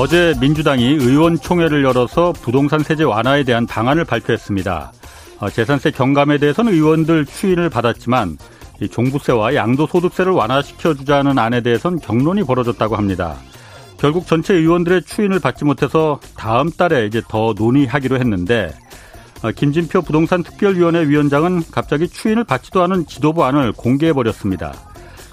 [0.00, 4.92] 어제 민주당이 의원총회를 열어서 부동산 세제 완화에 대한 방안을 발표했습니다.
[5.40, 8.38] 어, 재산세 경감에 대해서는 의원들 추인을 받았지만
[8.92, 13.34] 종부세와 양도소득세를 완화시켜주자는 안에 대해서는 경론이 벌어졌다고 합니다.
[13.96, 18.72] 결국 전체 의원들의 추인을 받지 못해서 다음 달에 이제 더 논의하기로 했는데
[19.42, 24.74] 어, 김진표 부동산 특별위원회 위원장은 갑자기 추인을 받지도 않은 지도부 안을 공개해 버렸습니다.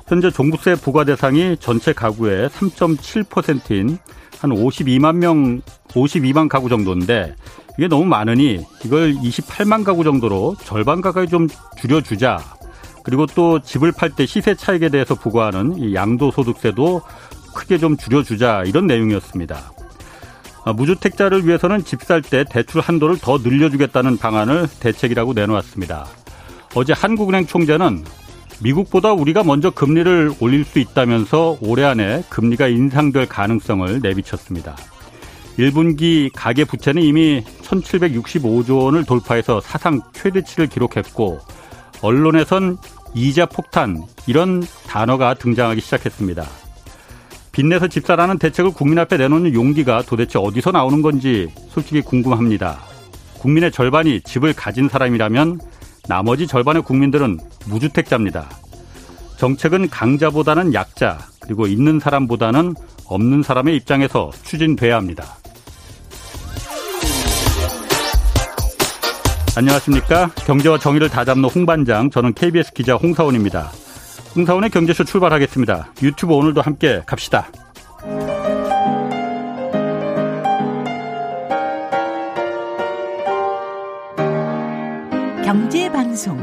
[0.07, 3.99] 현재 종부세 부과 대상이 전체 가구의 3.7%인
[4.39, 7.35] 한 52만 명, 52만 가구 정도인데
[7.77, 12.39] 이게 너무 많으니 이걸 28만 가구 정도로 절반 가까이 좀 줄여주자.
[13.03, 17.01] 그리고 또 집을 팔 때 시세 차익에 대해서 부과하는 이 양도소득세도
[17.53, 19.71] 크게 좀 줄여주자 이런 내용이었습니다.
[20.65, 26.07] 아, 무주택자를 위해서는 집 살 때 대출 한도를 더 늘려주겠다는 방안을 대책이라고 내놓았습니다.
[26.73, 28.03] 어제 한국은행 총재는
[28.61, 34.75] 미국보다 우리가 먼저 금리를 올릴 수 있다면서 올해 안에 금리가 인상될 가능성을 내비쳤습니다.
[35.57, 41.39] 1분기 가계 부채는 이미 1765조 원을 돌파해서 사상 최대치를 기록했고
[42.01, 42.77] 언론에선
[43.13, 46.45] 이자 폭탄 이런 단어가 등장하기 시작했습니다.
[47.53, 52.79] 빚내서 집사라는 대책을 국민 앞에 내놓는 용기가 도대체 어디서 나오는 건지 솔직히 궁금합니다.
[53.39, 55.59] 국민의 절반이 집을 가진 사람이라면
[56.07, 58.49] 나머지 절반의 국민들은 무주택자입니다.
[59.37, 62.75] 정책은 강자보다는 약자, 그리고 있는 사람보다는
[63.05, 65.37] 없는 사람의 입장에서 추진돼야 합니다.
[69.57, 70.31] 안녕하십니까.
[70.45, 73.71] 경제와 정의를 다잡는 홍반장, 저는 KBS 기자 홍사원입니다.
[74.35, 75.93] 홍사원의 경제쇼 출발하겠습니다.
[76.01, 77.47] 유튜브 오늘도 함께 갑시다.
[86.15, 86.37] 방송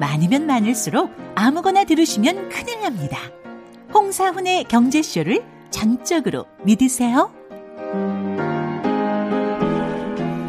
[0.00, 3.18] 많으면 많을수록 아무거나 들으시면 큰일 납니다.
[3.92, 7.30] 홍사훈의 경제쇼를 전적으로 믿으세요.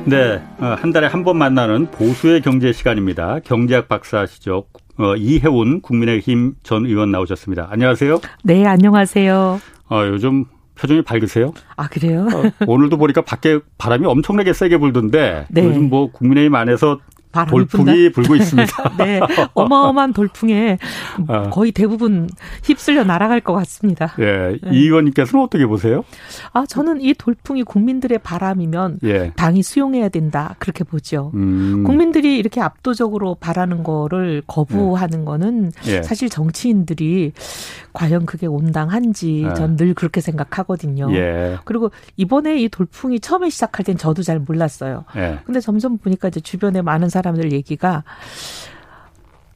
[0.06, 3.40] 네, 어, 한 달에 한 번 만나는 보수의 경제 시간입니다.
[3.44, 4.64] 경제학 박사시죠.
[5.00, 7.68] 어, 이혜훈 국민의힘 전 의원 나오셨습니다.
[7.70, 8.22] 안녕하세요.
[8.46, 9.60] 네, 안녕하세요.
[9.90, 10.46] 어, 요즘
[10.76, 11.52] 표정이 밝으세요?
[11.76, 12.26] 아, 그래요?
[12.34, 15.66] 어, 오늘도 보니까 밖에 바람이 엄청나게 세게 불던데 네.
[15.66, 17.00] 요즘 뭐 국민의힘 안에서
[17.31, 18.96] 돌풍이 불고 있습니다.
[19.00, 19.19] 네,
[19.53, 20.78] 어마어마한 돌풍에
[21.28, 21.50] 아.
[21.50, 22.30] 거의 대부분
[22.64, 24.14] 휩쓸려 날아갈 것 같습니다.
[24.19, 24.69] 예, 네.
[24.72, 26.03] 이 의원님께서는 어떻게 보세요?
[26.53, 29.31] 아, 저는 이 돌풍이 국민들의 바람이면 예.
[29.36, 31.31] 당이 수용해야 된다 그렇게 보죠.
[31.34, 31.84] 음.
[31.86, 35.25] 국민들이 이렇게 압도적으로 바라는 거를 거부하는 예.
[35.25, 36.03] 거는 예.
[36.03, 37.31] 사실 정치인들이
[37.94, 39.53] 과연 그게 온당한지 예.
[39.53, 41.13] 전늘 그렇게 생각하거든요.
[41.13, 41.58] 예.
[41.63, 45.06] 그리고 이번에 이 돌풍이 처음에 시작할 땐 저도 잘 몰랐어요.
[45.46, 48.04] 근데 점점 보니까 이제 주변에 많은 사람 사람들 얘기가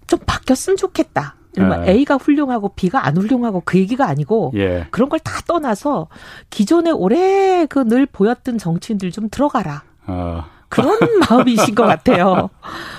[0.08, 1.36] 좀 바뀌었으면 좋겠다.
[1.56, 1.92] 이런 네.
[1.94, 4.88] A가 훌륭하고 B가 안 훌륭하고 그 얘기가 아니고 예.
[4.92, 6.08] 그런 걸 다 떠나서
[6.50, 9.84] 기존에 오래 그 늘 보였던 정치인들 좀 들어가라.
[10.08, 10.44] 어.
[10.68, 10.98] 그런
[11.30, 12.50] 마음이신 것 같아요.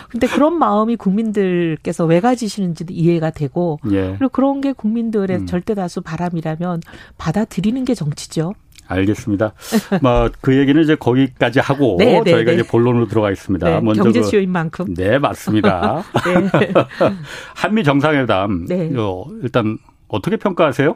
[0.09, 4.15] 근데 그런 마음이 국민들께서 왜 가지시는지도 이해가 되고 예.
[4.17, 5.47] 그리고 그런 게 국민들의 음.
[5.47, 6.81] 절대 다수 바람이라면
[7.19, 8.55] 받아들이는 게 정치죠.
[8.89, 9.53] 알겠습니다.
[10.03, 12.59] 뭐 그 얘기는 이제 거기까지 하고 네, 네, 저희가 네.
[12.59, 13.69] 이제 본론으로 들어가 있습니다.
[13.69, 14.95] 네, 먼저 경제쇼인 그, 만큼.
[14.95, 16.05] 네, 맞습니다.
[16.25, 16.73] 네.
[17.55, 18.93] 한미 정상회담 네.
[18.97, 20.95] 어, 일단 어떻게 평가하세요?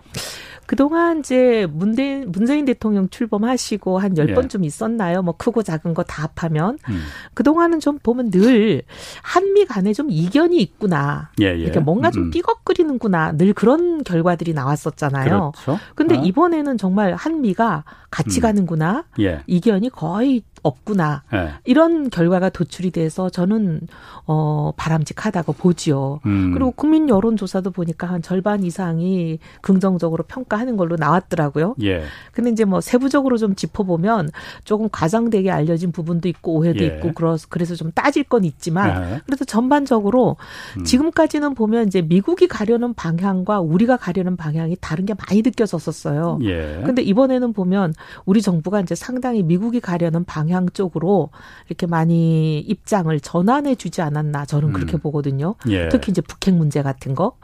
[0.70, 4.68] 그동안 이제 문재인, 문재인 대통령 출범하시고 한 열번쯤 예.
[4.68, 5.20] 있었나요?
[5.20, 6.78] 뭐 크고 작은 거 다 합하면.
[6.88, 7.02] 음.
[7.34, 8.82] 그동안은 좀 보면 늘
[9.20, 11.30] 한미 간에 좀 이견이 있구나.
[11.40, 11.54] 예, 예.
[11.56, 12.30] 이렇게 뭔가 좀 음.
[12.30, 13.32] 삐걱거리는구나.
[13.32, 15.50] 늘 그런 결과들이 나왔었잖아요.
[15.56, 15.80] 그렇죠.
[15.96, 16.20] 근데 아.
[16.22, 17.82] 이번에는 정말 한미가
[18.12, 18.42] 같이 음.
[18.42, 19.06] 가는구나.
[19.18, 19.40] 예.
[19.48, 21.22] 이견이 거의 없구나.
[21.32, 21.50] 네.
[21.64, 23.80] 이런 결과가 도출이 돼서 저는
[24.26, 26.20] 어 바람직하다고 보지요.
[26.26, 26.52] 음.
[26.52, 31.74] 그리고 국민 여론 조사도 보니까 한 절반 이상이 긍정적으로 평가하는 걸로 나왔더라고요.
[31.82, 32.02] 예.
[32.32, 34.30] 근데 이제 뭐 세부적으로 좀 짚어 보면
[34.64, 36.86] 조금 과장되게 알려진 부분도 있고 오해도 예.
[36.88, 39.20] 있고 그래서 그래서 좀 따질 건 있지만 네.
[39.26, 40.36] 그래도 전반적으로
[40.78, 40.84] 음.
[40.84, 46.38] 지금까지는 보면 이제 미국이 가려는 방향과 우리가 가려는 방향이 다른 게 많이 느껴졌었어요.
[46.42, 46.82] 예.
[46.84, 51.30] 근데 이번에는 보면 우리 정부가 이제 상당히 미국이 가려는 방향 방향 쪽으로
[51.68, 54.98] 이렇게 많이 입장을 전환해 주지 않았나 저는 그렇게 음.
[54.98, 55.54] 보거든요.
[55.68, 55.88] 예.
[55.88, 57.36] 특히 이제 북핵 문제 같은 거.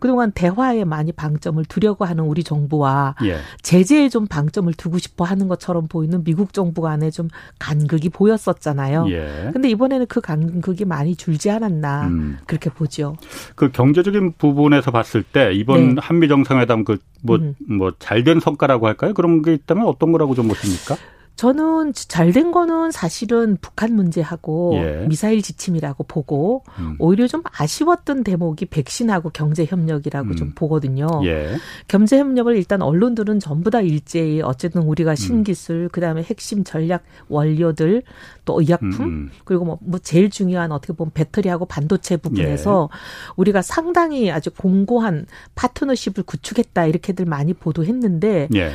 [0.00, 3.38] 그동안 대화에 많이 방점을 두려고 하는 우리 정부와 예.
[3.62, 7.28] 제재에 좀 방점을 두고 싶어 하는 것처럼 보이는 미국 정부 간에 좀
[7.58, 9.06] 간극이 보였었잖아요.
[9.10, 9.50] 예.
[9.52, 12.38] 근데 이번에는 그 간극이 많이 줄지 않았나 음.
[12.46, 13.16] 그렇게 보죠.
[13.54, 16.00] 그 경제적인 부분에서 봤을 때 이번 네.
[16.00, 19.14] 한미 정상회담 그 뭐 뭐 잘된 성과라고 할까요?
[19.14, 20.96] 그런 게 있다면 어떤 거라고 좀 보십니까?
[21.36, 25.06] 저는 잘 된 거는 사실은 북한 문제하고 예.
[25.06, 26.96] 미사일 지침이라고 보고 음.
[26.98, 30.36] 오히려 좀 아쉬웠던 대목이 백신하고 경제 협력이라고 음.
[30.36, 31.06] 좀 보거든요.
[31.24, 31.54] 예.
[31.86, 35.16] 경제 협력을 일단 언론들은 전부 다 일제히 어쨌든 우리가 음.
[35.16, 38.02] 신기술 그다음에 핵심 전략 원료들
[38.44, 39.30] 또 의약품 음, 음.
[39.44, 42.96] 그리고 뭐, 뭐 제일 중요한 어떻게 보면 배터리하고 반도체 부분에서 예.
[43.36, 48.72] 우리가 상당히 아주 공고한 파트너십을 구축했다 이렇게들 많이 보도했는데 예.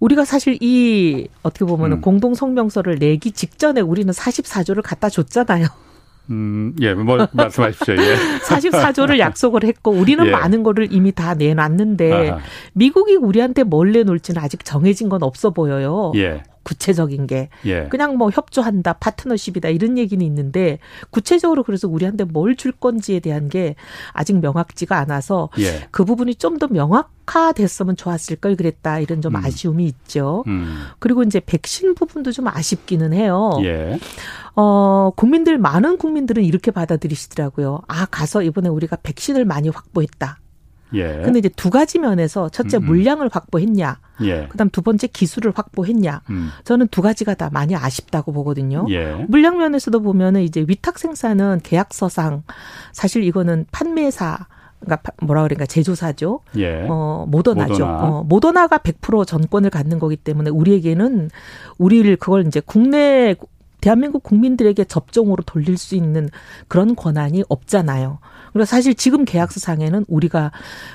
[0.00, 1.96] 우리가 사실 이 어떻게 보면 음.
[1.96, 5.66] 은 공동 성명서를 내기 직전에 우리는 44조를 갖다 줬잖아요.
[6.30, 7.94] 음, 예, 뭐 말씀하십시오.
[7.96, 8.16] 예.
[8.46, 10.30] 44조를 약속을 했고 우리는 예.
[10.30, 12.40] 많은 거를 이미 다 내놨는데 아하.
[12.72, 16.12] 미국이 우리한테 뭘 내놓을지는 아직 정해진 건 없어 보여요.
[16.16, 16.42] 예.
[16.62, 17.88] 구체적인 게 예.
[17.88, 20.78] 그냥 뭐 협조한다, 파트너십이다 이런 얘기는 있는데
[21.10, 23.74] 구체적으로 그래서 우리한테 뭘 줄 건지에 대한 게
[24.12, 25.88] 아직 명확지가 않아서 예.
[25.90, 29.44] 그 부분이 좀 더 명확화됐으면 좋았을 걸 그랬다 이런 좀 음.
[29.44, 30.44] 아쉬움이 있죠.
[30.46, 30.84] 음.
[30.98, 33.52] 그리고 이제 백신 부분도 좀 아쉽기는 해요.
[33.62, 33.98] 예.
[34.56, 37.80] 어, 국민들, 많은 국민들은 이렇게 받아들이시더라고요.
[37.88, 40.38] 아, 가서 이번에 우리가 백신을 많이 확보했다.
[40.94, 41.20] 예.
[41.24, 42.86] 근데 이제 두 가지 면에서 첫째 음, 음.
[42.86, 43.98] 물량을 확보했냐.
[44.22, 44.46] 예.
[44.50, 46.22] 그 다음 두 번째 기술을 확보했냐.
[46.30, 46.50] 음.
[46.64, 48.86] 저는 두 가지가 다 많이 아쉽다고 보거든요.
[48.90, 49.24] 예.
[49.28, 52.42] 물량 면에서도 보면은 이제 위탁 생산은 계약서상
[52.92, 54.46] 사실 이거는 판매사
[54.80, 56.40] 그러니까 파- 뭐라 그러니까 제조사죠.
[56.56, 56.86] 예.
[56.88, 57.72] 어, 모더나죠.
[57.72, 57.98] 모더나.
[58.02, 61.30] 어, 모더나가 100% 전권을 갖는 거기 때문에 우리에게는
[61.78, 63.34] 우리를 그걸 이제 국내
[63.82, 66.28] 대한민국 국민들에게 접종으로 돌릴 수 있는
[66.68, 68.18] 그런 권한이 없잖아요.
[68.52, 70.52] 그래서 사실 지금 계약서 상에는 우리가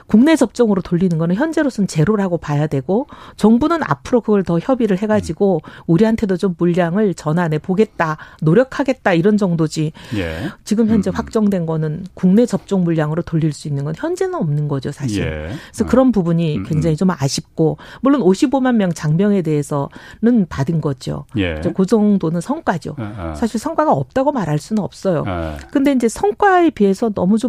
[0.07, 3.07] 국내 접종으로 돌리는 거는 현재로서는 제로라고 봐야 되고
[3.37, 9.91] 정부는 앞으로 그걸 더 협의를 해가지고 우리한테도 좀 물량을 전환해 보겠다, 노력하겠다 이런 정도지.
[10.15, 10.49] 예.
[10.63, 11.15] 지금 현재 음.
[11.15, 15.23] 확정된 거는 국내 접종 물량으로 돌릴 수 있는 건 현재는 없는 거죠, 사실.
[15.23, 15.53] 예.
[15.71, 15.87] 그래서 어.
[15.87, 21.25] 그런 부분이 음, 굉장히 좀 아쉽고 물론 55만 명 장병에 대해서는 받은 거죠.
[21.37, 21.61] 예.
[21.75, 22.95] 그 정도는 성과죠.
[22.97, 23.33] 어, 어.
[23.35, 25.23] 사실 성과가 없다고 말할 수는 없어요.
[25.27, 25.57] 어.
[25.71, 27.44] 근데 이제 성과에 비해서 너무 좀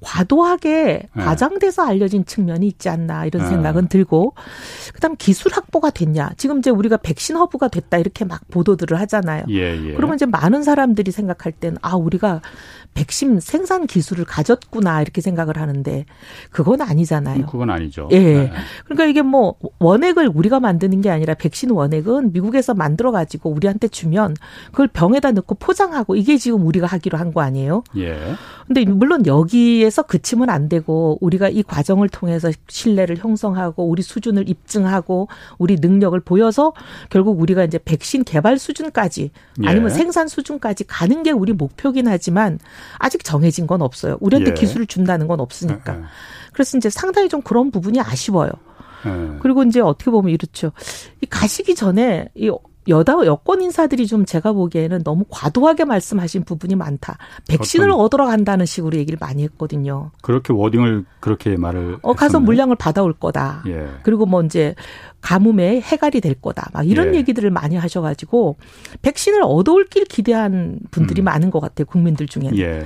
[0.00, 1.22] 과도하게 네.
[1.24, 3.48] 과장돼서 알려진 측면이 있지 않나 이런 네.
[3.48, 4.34] 생각은 들고
[4.94, 9.44] 그다음 기술 확보가 됐냐 지금 이제 우리가 백신 허브가 됐다 이렇게 막 보도들을 하잖아요.
[9.50, 9.94] 예, 예.
[9.94, 12.40] 그러면 이제 많은 사람들이 생각할 땐아 우리가
[12.98, 16.04] 백신 생산 기술을 가졌구나 이렇게 생각을 하는데
[16.50, 17.42] 그건 아니잖아요.
[17.42, 18.08] 음, 그건 아니죠.
[18.10, 18.18] 예.
[18.18, 18.52] 네.
[18.86, 24.34] 그러니까 이게 뭐 원액을 우리가 만드는 게 아니라 백신 원액은 미국에서 만들어 가지고 우리한테 주면
[24.72, 27.84] 그걸 병에다 넣고 포장하고 이게 지금 우리가 하기로 한 거 아니에요?
[27.98, 28.18] 예.
[28.66, 35.28] 근데 물론 여기에서 그치면 안 되고 우리가 이 과정을 통해서 신뢰를 형성하고 우리 수준을 입증하고
[35.58, 36.72] 우리 능력을 보여서
[37.10, 39.30] 결국 우리가 이제 백신 개발 수준까지
[39.66, 39.94] 아니면 예.
[39.94, 42.58] 생산 수준까지 가는 게 우리 목표긴 하지만
[42.98, 44.16] 아직 정해진 건 없어요.
[44.20, 44.54] 우리한테 예.
[44.54, 45.92] 기술을 준다는 건 없으니까.
[45.92, 46.02] 어, 어.
[46.52, 48.50] 그래서 이제 상당히 좀 그런 부분이 아쉬워요.
[49.06, 49.38] 예.
[49.40, 50.72] 그리고 이제 어떻게 보면 이렇죠.
[51.20, 52.50] 이 가시기 전에 이
[52.88, 57.18] 여다 여권 인사들이 좀 제가 보기에는 너무 과도하게 말씀하신 부분이 많다.
[57.48, 60.10] 백신을 어떤- 얻으러 간다는 식으로 얘기를 많이 했거든요.
[60.22, 62.44] 그렇게 워딩을 그렇게 말을 어 가서 했었나요?
[62.46, 63.62] 물량을 받아올 거다.
[63.66, 63.86] 예.
[64.02, 64.74] 그리고 뭐 이제
[65.20, 66.70] 가뭄에 해갈이 될 거다.
[66.72, 67.18] 막 이런 예.
[67.18, 68.56] 얘기들을 많이 하셔가지고
[69.02, 71.24] 백신을 얻어올 길 기대한 분들이 음.
[71.24, 71.84] 많은 것 같아요.
[71.86, 72.56] 국민들 중에는.
[72.58, 72.84] 예.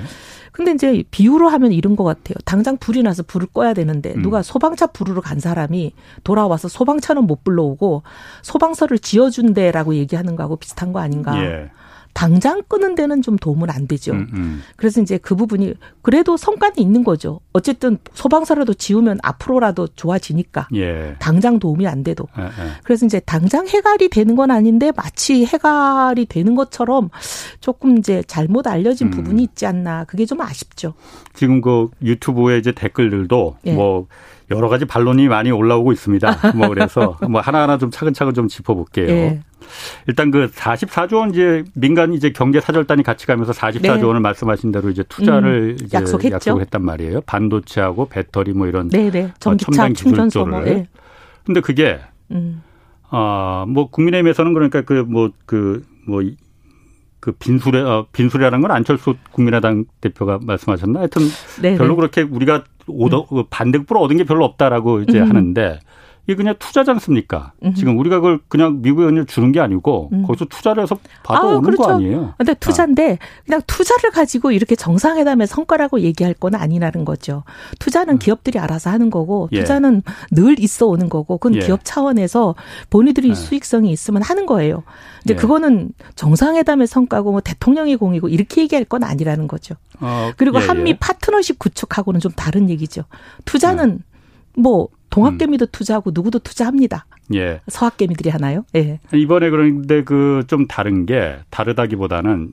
[0.53, 2.37] 근데 이제 비유로 하면 이런 것 같아요.
[2.45, 4.23] 당장 불이 나서 불을 꺼야 되는데 음.
[4.23, 5.95] 누가 소방차 부르러 간 사람이
[6.25, 8.03] 돌아와서 소방차는 못 불러오고
[8.43, 11.43] 소방서를 지어준대라고 얘기하는 거하고 비슷한 거 아닌가.
[11.43, 11.71] 예.
[12.13, 14.13] 당장 끄는 데는 좀 도움은 안 되죠.
[14.13, 14.63] 음, 음.
[14.77, 17.41] 그래서 이제 그 부분이 그래도 성과는 있는 거죠.
[17.53, 20.69] 어쨌든 소방서라도 지우면 앞으로라도 좋아지니까.
[20.75, 21.17] 예.
[21.19, 22.29] 당장 도움이 안 돼도.
[22.39, 22.49] 예, 예.
[22.85, 27.11] 그래서 이제 당장 해갈이 되는 건 아닌데 마치 해갈이 되는 것처럼
[27.61, 29.11] 조금 이제 잘못 알려진 음.
[29.11, 30.05] 부분이 있지 않나.
[30.05, 30.95] 그게 좀 아쉽죠.
[31.35, 33.73] 지금 그 유튜브에 이제 댓글들도 예.
[33.73, 34.07] 뭐
[34.51, 36.53] 여러 가지 반론이 많이 올라오고 있습니다.
[36.57, 39.09] 뭐 그래서 뭐 하나하나 좀 차근차근 좀 짚어볼게요.
[39.09, 39.41] 예.
[40.07, 44.03] 일단 그 44조 원 이제 민간 이제 경제 사절단이 같이 가면서 44조 네.
[44.03, 46.35] 원을 말씀하신 대로 이제 투자를 음, 이제 약속했죠.
[46.35, 47.21] 약속했단 말이에요.
[47.23, 49.33] 반도체하고 배터리 뭐 이런 네네.
[49.41, 50.47] 전기차 첨단 충전소.
[50.47, 50.67] 뭐.
[50.67, 50.87] 예.
[51.45, 52.01] 근데 그게
[52.31, 52.63] 음.
[53.11, 56.23] 어뭐 국민의힘에서는 그러니까 그 뭐 그 뭐
[57.21, 60.99] 그 빈수레 어, 빈수레라는 건 안철수 국민의당 대표가 말씀하셨나?
[60.99, 61.23] 하여튼
[61.63, 61.77] 네.
[61.79, 65.29] 별로 그렇게 우리가 오더 반대급부로 얻은 게 별로 없다라고 이제 음.
[65.29, 65.79] 하는데
[66.27, 67.53] 이게 그냥 투자지 않습니까?
[67.65, 67.75] 음.
[67.75, 70.23] 지금 우리가 그걸 그냥 미국에 그냥 주는 게 아니고 음.
[70.23, 71.83] 거기서 투자를 해서 받아오는 아, 그렇죠.
[71.83, 72.35] 거 아니에요?
[72.39, 77.43] 근데 투자인데 그냥 투자를 가지고 이렇게 정상회담의 성과라고 얘기할 건 아니라는 거죠.
[77.81, 79.57] 투자는 기업들이 알아서 하는 거고 음.
[79.57, 79.61] 예.
[79.61, 81.67] 투자는 늘 있어 오는 거고 그건 예.
[81.67, 82.55] 기업 차원에서
[82.91, 83.35] 본인들이 예.
[83.35, 84.85] 수익성이 있으면 하는 거예요.
[85.25, 85.37] 이제 예.
[85.37, 89.75] 그거는 정상회담의 성과고 뭐 대통령이 공이고 이렇게 얘기할 건 아니라는 거죠.
[90.01, 90.99] 어, 그리고 예, 한미 예.
[90.99, 93.03] 파트너십 구축하고는 좀 다른 얘기죠.
[93.45, 94.01] 투자는
[94.57, 95.69] 뭐 동학개미도 음.
[95.71, 97.07] 투자하고 누구도 투자합니다.
[97.35, 97.61] 예.
[97.69, 98.65] 서학개미들이 하나요?
[98.75, 98.99] 예.
[99.15, 102.53] 이번에 그런데 그 좀 다른 게 다르다기보다는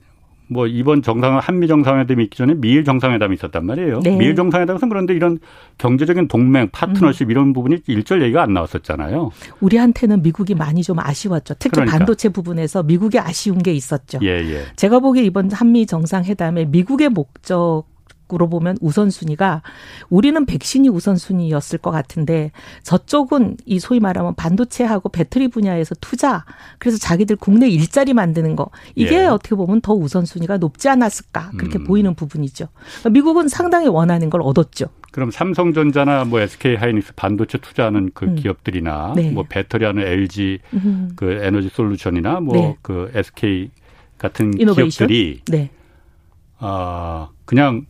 [0.52, 4.00] 뭐 이번 정상 한미 정상회담이 있기 전에 미일 정상회담이 있었단 말이에요.
[4.00, 4.16] 네.
[4.16, 5.38] 미일 정상회담에서 그런데 이런
[5.78, 7.30] 경제적인 동맹, 파트너십 음.
[7.30, 9.30] 이런 부분이 일절 얘기가 안 나왔었잖아요.
[9.60, 11.54] 우리한테는 미국이 많이 좀 아쉬웠죠.
[11.60, 11.98] 특히 그러니까.
[11.98, 14.18] 반도체 부분에서 미국이 아쉬운 게 있었죠.
[14.22, 14.64] 예, 예.
[14.74, 17.84] 제가 보기에 이번 한미 정상회담에 미국의 목적
[18.34, 19.62] 으로 보면 우선순위가
[20.08, 26.44] 우리는 백신이 우선순위였을 것 같은데 저쪽은 이 소위 말하면 반도체하고 배터리 분야에서 투자
[26.78, 29.26] 그래서 자기들 국내 일자리 만드는 거 이게 예.
[29.26, 31.84] 어떻게 보면 더 우선순위가 높지 않았을까 그렇게 음.
[31.84, 32.68] 보이는 부분이죠.
[32.74, 34.86] 그러니까 미국은 상당히 원하는 걸 얻었죠.
[35.12, 38.36] 그럼 삼성전자나 뭐 SK 하이닉스 반도체 투자하는 그 음.
[38.36, 39.30] 기업들이나 네.
[39.30, 41.12] 뭐 배터리 하는 LG 음.
[41.16, 43.18] 그 에너지 솔루션이나 뭐그 네.
[43.18, 43.70] SK
[44.18, 45.08] 같은 이노베이션?
[45.08, 45.70] 기업들이 네.
[46.58, 47.86] 아 그냥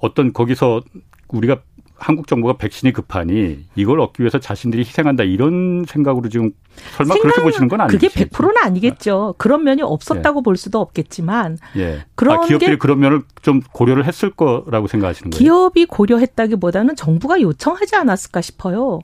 [0.00, 0.82] 어떤 거기서
[1.28, 1.60] 우리가
[2.00, 6.50] 한국 정부가 백신이 급하니 이걸 얻기 위해서 자신들이 희생한다 이런 생각으로 지금
[6.96, 7.98] 설마 그렇게 보시는 건 아니죠?
[7.98, 9.34] 그게 100%는 아니겠죠.
[9.36, 10.42] 그런 면이 없었다고 예.
[10.42, 12.04] 볼 수도 없겠지만 예.
[12.14, 15.38] 그런 아, 기업들이 그런 면을 좀 고려를 했을 거라고 생각하시는 거예요?
[15.38, 19.00] 기업이 고려했다기보다는 정부가 요청하지 않았을까 싶어요.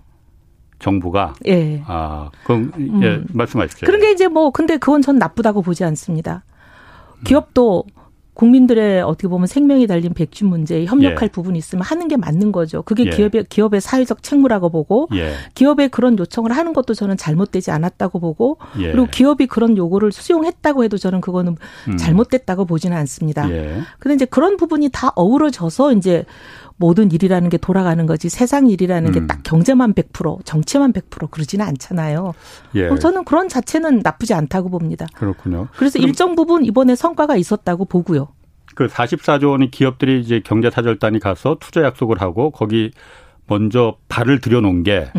[0.79, 1.83] 정부가 예.
[1.87, 2.73] 아, 그럼
[3.03, 3.27] 예, 음.
[3.33, 3.85] 말씀하십시오.
[3.87, 6.45] 그런 게 이제 뭐 근데 그건 전 나쁘다고 보지 않습니다.
[7.25, 8.06] 기업도 음.
[8.37, 11.29] 국민들의 어떻게 보면 생명이 달린 백신 문제에 협력할 예.
[11.29, 12.83] 부분이 있으면 하는 게 맞는 거죠.
[12.83, 13.11] 그게 예.
[13.11, 15.33] 기업의 기업의 사회적 책무라고 보고 예.
[15.55, 18.93] 기업의 그런 요청을 하는 것도 저는 잘못되지 않았다고 보고 예.
[18.93, 21.57] 그리고 기업이 그런 요구를 수용했다고 해도 저는 그거는
[21.89, 21.97] 음.
[21.97, 23.51] 잘못됐다고 보지는 않습니다.
[23.51, 23.81] 예.
[23.99, 26.25] 근데 이제 그런 부분이 다 어우러져서 이제
[26.79, 29.13] 모든 일이라는 게 돌아가는 거지 세상 일이라는 음.
[29.13, 32.35] 게딱 경제만 100% 정치만 100% 그러지는 않잖아요.
[32.75, 32.95] 예.
[32.99, 35.07] 저는 그런 자체는 나쁘지 않다고 봅니다.
[35.15, 35.69] 그렇군요.
[35.77, 38.29] 그래서 일정 부분 이번에 성과가 있었다고 보고요.
[38.75, 42.91] 그 44조 원의 기업들이 이제 경제사절단이 가서 투자 약속을 하고 거기
[43.47, 45.11] 먼저 발을 들여놓은 게,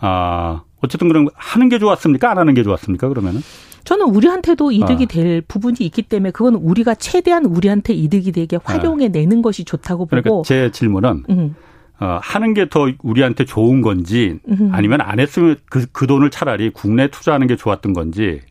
[0.00, 2.30] 아, 어쨌든 그럼 하는 게 좋았습니까?
[2.30, 3.08] 안 하는 게 좋았습니까?
[3.08, 3.42] 그러면은?
[3.88, 5.06] 저는 우리한테도 이득이 아.
[5.06, 9.08] 될 부분이 있기 때문에 그건 우리가 최대한 우리한테 이득이 되게 활용해 아.
[9.08, 10.20] 내는 것이 좋다고 보고.
[10.20, 11.56] 그러니까 제 질문은 음.
[11.98, 14.40] 어, 하는 게 더 우리한테 좋은 건지
[14.72, 18.42] 아니면 안 했으면 그, 그 돈을 차라리 국내 투자하는 게 좋았던 건지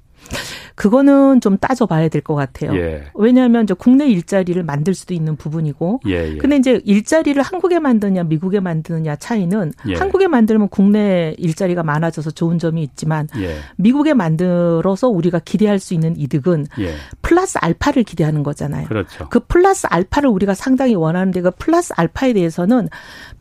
[0.77, 2.75] 그거는 좀 따져봐야 될 것 같아요.
[2.77, 3.05] 예.
[3.15, 6.37] 왜냐하면 이제 국내 일자리를 만들 수도 있는 부분이고, 예, 예.
[6.37, 9.95] 근데 이제 일자리를 한국에 만드냐 미국에 만드느냐 차이는 예.
[9.95, 13.55] 한국에 만들면 국내 일자리가 많아져서 좋은 점이 있지만 예.
[13.77, 16.93] 미국에 만들어서 우리가 기대할 수 있는 이득은 예.
[17.23, 18.87] 플러스 알파를 기대하는 거잖아요.
[18.87, 19.29] 그렇죠.
[19.29, 22.87] 그 플러스 알파를 우리가 상당히 원하는데 그 플러스 알파에 대해서는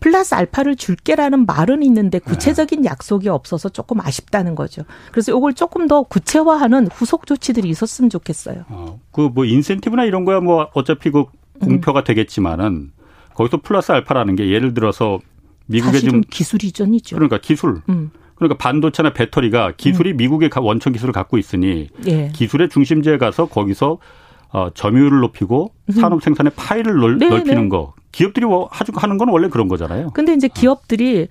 [0.00, 4.82] 플러스 알파를 줄게라는 말은 있는데 구체적인 약속이 없어서 조금 아쉽다는 거죠.
[5.10, 8.64] 그래서 이걸 조금 더 구체화하는 후속 조치들이 있었으면 좋겠어요.
[8.68, 11.24] 어, 그뭐 인센티브나 이런 거야 뭐 어차피 그
[11.60, 12.04] 공표가 음.
[12.04, 12.92] 되겠지만은
[13.34, 15.18] 거기서 플러스 알파라는 게 예를 들어서
[15.66, 17.16] 미국의 좀 기술 이전이죠.
[17.16, 17.82] 그러니까 기술.
[17.88, 18.10] 음.
[18.36, 20.16] 그러니까 반도체나 배터리가 기술이 음.
[20.16, 22.30] 미국의 원천 기술을 갖고 있으니 예.
[22.34, 23.98] 기술의 중심지에 가서 거기서
[24.52, 25.92] 어, 점유율을 높이고 음.
[25.92, 27.68] 산업 생산의 파이를 넓, 네, 넓히는 네.
[27.68, 27.94] 거.
[28.12, 30.10] 기업들이 뭐 하는 건 원래 그런 거잖아요.
[30.14, 31.28] 근데 이제 기업들이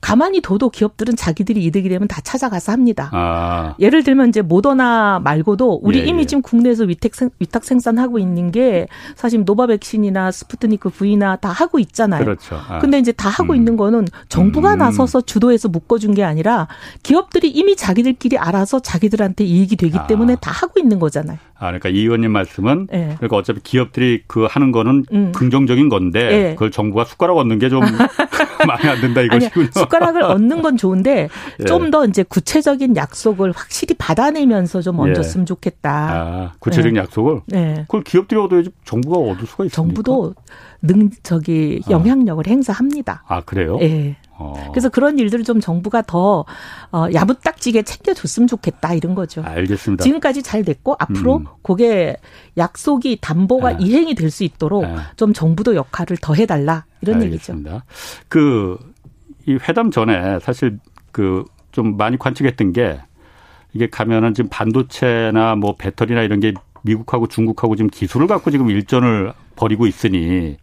[0.00, 3.10] 가만히 둬도 기업들은 자기들이 이득이 되면 다 찾아가서 합니다.
[3.12, 3.74] 아.
[3.78, 6.26] 예를 들면 이제 모더나 말고도 우리 예, 이미 예.
[6.26, 12.24] 지금 국내에서 위탁, 생, 위탁 생산하고 있는 게 사실 노바백스나 스푸트니크 V나 다 하고 있잖아요.
[12.24, 12.56] 그렇죠.
[12.68, 12.78] 아.
[12.78, 13.56] 근데 이제 다 하고 음.
[13.56, 14.78] 있는 거는 정부가 음.
[14.78, 16.68] 나서서 주도해서 묶어준 게 아니라
[17.02, 20.06] 기업들이 이미 자기들끼리 알아서 자기들한테 이익이 되기 아.
[20.06, 21.38] 때문에 다 하고 있는 거잖아요.
[21.60, 23.14] 아, 그러니까 이 의원님 말씀은 네.
[23.18, 25.32] 그러니까 어차피 기업들이 그 하는 거는 음.
[25.32, 26.50] 긍정적인 건데 네.
[26.54, 27.82] 그걸 정부가 숟가락 얻는 게좀
[28.66, 29.64] 마음에 안 이것이군요.
[29.64, 31.28] 아니, 숟가락을 얻는 건 좋은데
[31.60, 31.64] 예.
[31.64, 35.10] 좀더 이제 구체적인 약속을 확실히 받아내면서 좀 예.
[35.10, 35.90] 얹었으면 좋겠다.
[35.90, 37.00] 아, 구체적인 네.
[37.00, 37.40] 약속을?
[37.46, 37.74] 네.
[37.82, 39.70] 그걸 기업들이 얻어야지 정부가 얻을 수가 있습니까?
[39.70, 40.34] 정부도
[40.82, 41.90] 능 저기 아.
[41.90, 42.50] 영향력을 아.
[42.50, 43.24] 행사합니다.
[43.28, 43.78] 아, 그래요?
[43.82, 44.16] 예.
[44.40, 44.54] 어.
[44.72, 46.44] 그래서 그런 일들을 좀 정부가 더
[46.92, 49.42] 어, 야무딱지게 챙겨줬으면 좋겠다 이런 거죠.
[49.44, 50.02] 알겠습니다.
[50.02, 51.44] 지금까지 잘 됐고 앞으로 음.
[51.62, 52.16] 그게
[52.56, 53.84] 약속이 담보가 네.
[53.84, 54.96] 이행이 될 수 있도록 네.
[55.16, 57.70] 좀 정부도 역할을 더 해달라 이런 알겠습니다.
[57.70, 57.82] 얘기죠.
[58.28, 60.78] 그이 회담 전에 사실
[61.12, 63.00] 그 좀 많이 관측했던 게
[63.72, 69.32] 이게 가면은 지금 반도체나 뭐 배터리나 이런 게 미국하고 중국하고 지금 기술을 갖고 지금 일전을
[69.56, 70.56] 벌이고 있으니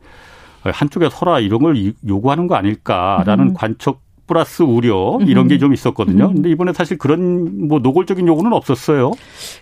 [0.71, 3.53] 한쪽에 서라 이런 걸 요구하는 거 아닐까라는 음.
[3.53, 6.27] 관측 플러스 우려 이런 게 좀 있었거든요.
[6.27, 6.33] 음.
[6.35, 9.11] 근데 이번에 사실 그런 뭐 노골적인 요구는 없었어요.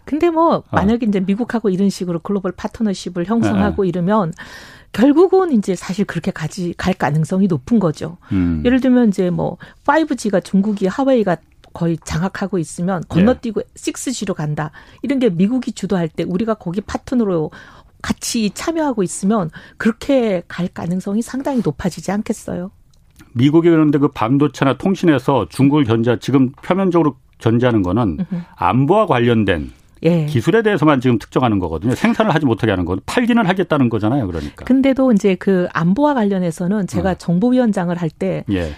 [0.04, 0.76] 근데 뭐 아.
[0.76, 1.10] 만약에 아.
[1.10, 3.90] 이제 미국하고 이런 식으로 글로벌 파트너십을 형성하고 네.
[3.90, 4.34] 이러면
[4.92, 8.18] 결국은 이제 사실 그렇게 가지 갈 가능성이 높은 거죠.
[8.32, 8.64] 음.
[8.66, 11.38] 예를 들면 이제 뭐 5G가 중국이 하웨이가
[11.74, 13.66] 거의 장악하고 있으면 건너뛰고 예.
[13.76, 14.72] 6G로 간다.
[15.02, 17.52] 이런 게 미국이 주도할 때 우리가 거기 파트너로
[18.06, 22.70] 같이 참여하고 있으면 그렇게 갈 가능성이 상당히 높아지지 않겠어요?
[23.34, 28.20] 미국이 그런데 그 반도체나 통신에서 중국을 견제 지금 표면적으로 견제하는 거는
[28.58, 29.72] 안보와 관련된
[30.06, 30.26] 예.
[30.28, 31.96] 기술에 대해서만 지금 특정하는 거거든요.
[31.96, 34.28] 생산을 하지 못하게 하는 건 팔기는 하겠다는 거잖아요.
[34.28, 34.64] 그러니까.
[34.66, 37.16] 근데도 이제 그 안보와 관련해서는 제가 어.
[37.16, 38.72] 정보위원장을 할 때그 예.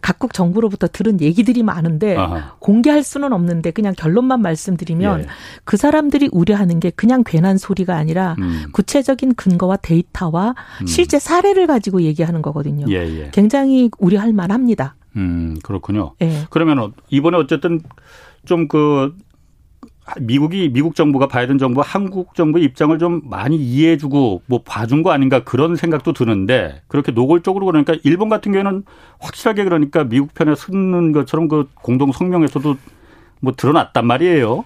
[0.00, 2.56] 각국 정부로부터 들은 얘기들이 많은데 아하.
[2.58, 5.26] 공개할 수는 없는데 그냥 결론만 말씀드리면 예.
[5.64, 8.64] 그 사람들이 우려하는 게 그냥 괜한 소리가 아니라 음.
[8.72, 10.86] 구체적인 근거와 데이터와 음.
[10.86, 12.86] 실제 사례를 가지고 얘기하는 거거든요.
[12.88, 13.30] 예, 예.
[13.32, 14.94] 굉장히 우려할 만합니다.
[15.16, 16.14] 음 그렇군요.
[16.22, 16.44] 예.
[16.48, 17.82] 그러면 이번에 어쨌든
[18.46, 19.14] 좀그
[20.20, 25.44] 미국이 미국 정부가 바이든 정부 한국 정부의 입장을 좀 많이 이해해주고 뭐 봐준 거 아닌가
[25.44, 28.84] 그런 생각도 드는데 그렇게 노골적으로 그러니까 일본 같은 경우에는
[29.20, 32.76] 확실하게 그러니까 미국 편에 서는 것처럼 그 공동 성명에서도
[33.40, 34.64] 뭐 드러났단 말이에요.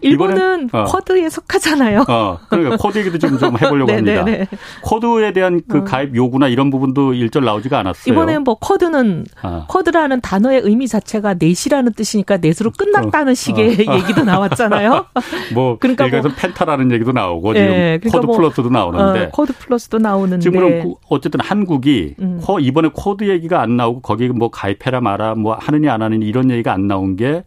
[0.00, 0.84] 일본은 어.
[0.84, 2.04] 쿼드에 속하잖아요.
[2.08, 4.38] 어, 그러니까 쿼드 얘기도 좀, 좀 해보려고 네, 네, 합니다.
[4.38, 4.58] 네.
[4.82, 5.84] 쿼드에 대한 그 어.
[5.84, 8.12] 가입 요구나 이런 부분도 일절 나오지가 않았어요.
[8.12, 9.66] 이번에 뭐 쿼드는 어.
[9.68, 13.34] 쿼드라는 단어의 의미 자체가 넷이라는 뜻이니까 넷으로 끝났다는 어.
[13.34, 13.94] 식의 어.
[13.94, 15.06] 얘기도 나왔잖아요.
[15.54, 19.98] 뭐 그러니까 뭐 penta라는 얘기도 나오고 지금 네, 그러니까 쿼드 뭐, 플러스도 나오는데 쿼드 플러스도
[19.98, 22.40] 나오는데 지금 그럼 어쨌든 한국이 음.
[22.60, 26.72] 이번에 쿼드 얘기가 안 나오고 거기 뭐 가입해라 마라 뭐 하느냐 안 하느냐 이런 얘기가
[26.72, 27.44] 안 나온 게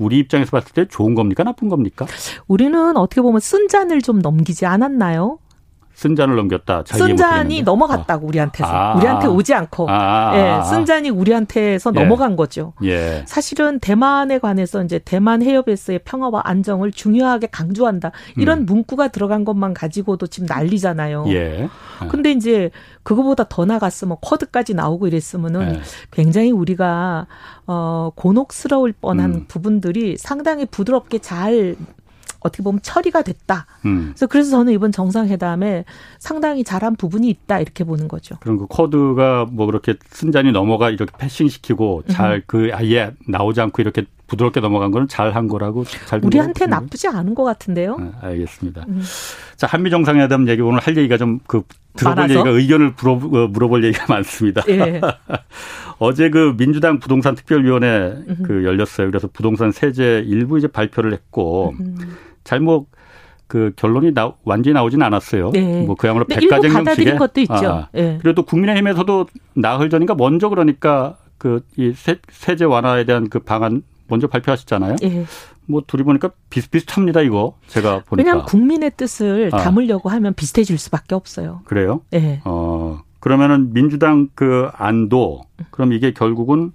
[0.00, 2.06] 우리 입장에서 봤을 때 좋은 겁니까 나쁜 겁니까?
[2.48, 5.38] 우리는 어떻게 보면 쓴 잔을 좀 넘기지 않았나요?
[6.00, 6.84] 쓴 잔을 넘겼다.
[6.86, 8.94] 쓴 잔이 넘어갔다고 우리한테서 아.
[8.96, 10.32] 우리한테 오지 않고 아.
[10.34, 12.00] 예, 쓴 잔이 우리한테서 예.
[12.00, 12.72] 넘어간 거죠.
[12.82, 13.22] 예.
[13.26, 18.64] 사실은 대만에 관해서 이제 대만 해협에서의 평화와 안정을 중요하게 강조한다 이런 음.
[18.64, 21.26] 문구가 들어간 것만 가지고도 지금 난리잖아요.
[21.28, 21.68] 예.
[22.08, 22.70] 근데 이제
[23.02, 25.80] 그거보다 더 나갔으면 쿼드까지 나오고 이랬으면은 예.
[26.10, 27.26] 굉장히 우리가
[27.66, 29.44] 어 곤혹스러울 뻔한 음.
[29.48, 31.76] 부분들이 상당히 부드럽게 잘
[32.40, 33.66] 어떻게 보면 처리가 됐다.
[33.84, 34.12] 음.
[34.14, 35.84] 그래서 그래서 저는 이번 정상회담에
[36.18, 38.36] 상당히 잘한 부분이 있다 이렇게 보는 거죠.
[38.40, 42.70] 그럼 그 코드가 뭐 그렇게 순잔이 넘어가 이렇게 패싱시키고 잘그 음.
[42.72, 47.44] 아예 나오지 않고 이렇게 부드럽게 넘어간 거는 잘 한 거라고 잘 우리한테 나쁘지 않은 것
[47.44, 47.96] 같은데요.
[47.98, 48.84] 네, 알겠습니다.
[48.88, 49.02] 음.
[49.56, 51.62] 자 한미 정상회담 얘기 오늘 할 얘기가 좀 그
[51.96, 52.34] 들어볼 많아서?
[52.34, 54.62] 얘기가 의견을 물어, 어, 물어볼 얘기가 많습니다.
[54.68, 55.00] 예.
[55.98, 59.08] 어제 그 민주당 부동산 특별위원회 그 열렸어요.
[59.08, 61.74] 그래서 부동산 세제 일부 이제 발표를 했고.
[61.80, 61.96] 음.
[62.44, 62.88] 잘못
[63.46, 65.50] 그 결론이 나, 완전히 나오진 않았어요.
[65.50, 65.84] 네.
[65.84, 67.54] 뭐 그야말로 백가쟁 형식의 것도 있죠.
[67.54, 68.18] 아, 네.
[68.22, 74.96] 그래도 국민의힘에서도 나흘 전인가 먼저 그러니까 그 이 세제 완화에 대한 그 방안 먼저 발표하셨잖아요.
[74.96, 75.24] 네.
[75.66, 78.16] 뭐 둘이 보니까 비슷비슷합니다 이거 제가 보니까.
[78.16, 79.58] 왜냐하면 국민의 뜻을 아.
[79.58, 81.62] 담으려고 하면 비슷해질 수밖에 없어요.
[81.64, 82.02] 그래요?
[82.10, 82.40] 네.
[82.44, 86.72] 어 그러면은 민주당 그 안도 그럼 이게 결국은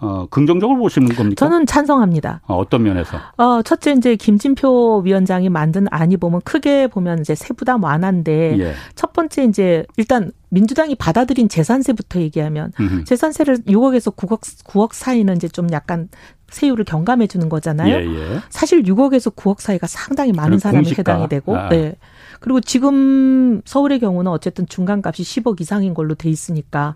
[0.00, 1.44] 어, 긍정적으로 보시는 겁니까?
[1.44, 2.40] 저는 찬성합니다.
[2.46, 3.18] 어, 어떤 면에서?
[3.36, 8.74] 어, 첫째 이제 김진표 위원장이 만든 안이 보면 크게 보면 이제 세부담 완화인데 예.
[8.94, 13.04] 첫 번째 이제 일단 민주당이 받아들인 재산세부터 얘기하면 음흠.
[13.04, 16.08] 재산세를 6억에서 9억 9억 사이는 이제 좀 약간
[16.48, 17.94] 세율을 경감해 주는 거잖아요.
[17.94, 18.40] 예, 예.
[18.48, 21.12] 사실 6억에서 9억 사이가 상당히 많은 사람이 공시가.
[21.12, 21.68] 해당이 되고 아.
[21.68, 21.96] 네.
[22.40, 26.94] 그리고 지금 서울의 경우는 어쨌든 중간값이 10억 이상인 걸로 돼 있으니까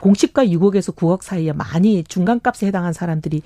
[0.00, 3.42] 공시가 6억에서 9억 사이에 많이 중간값에 해당한 사람들이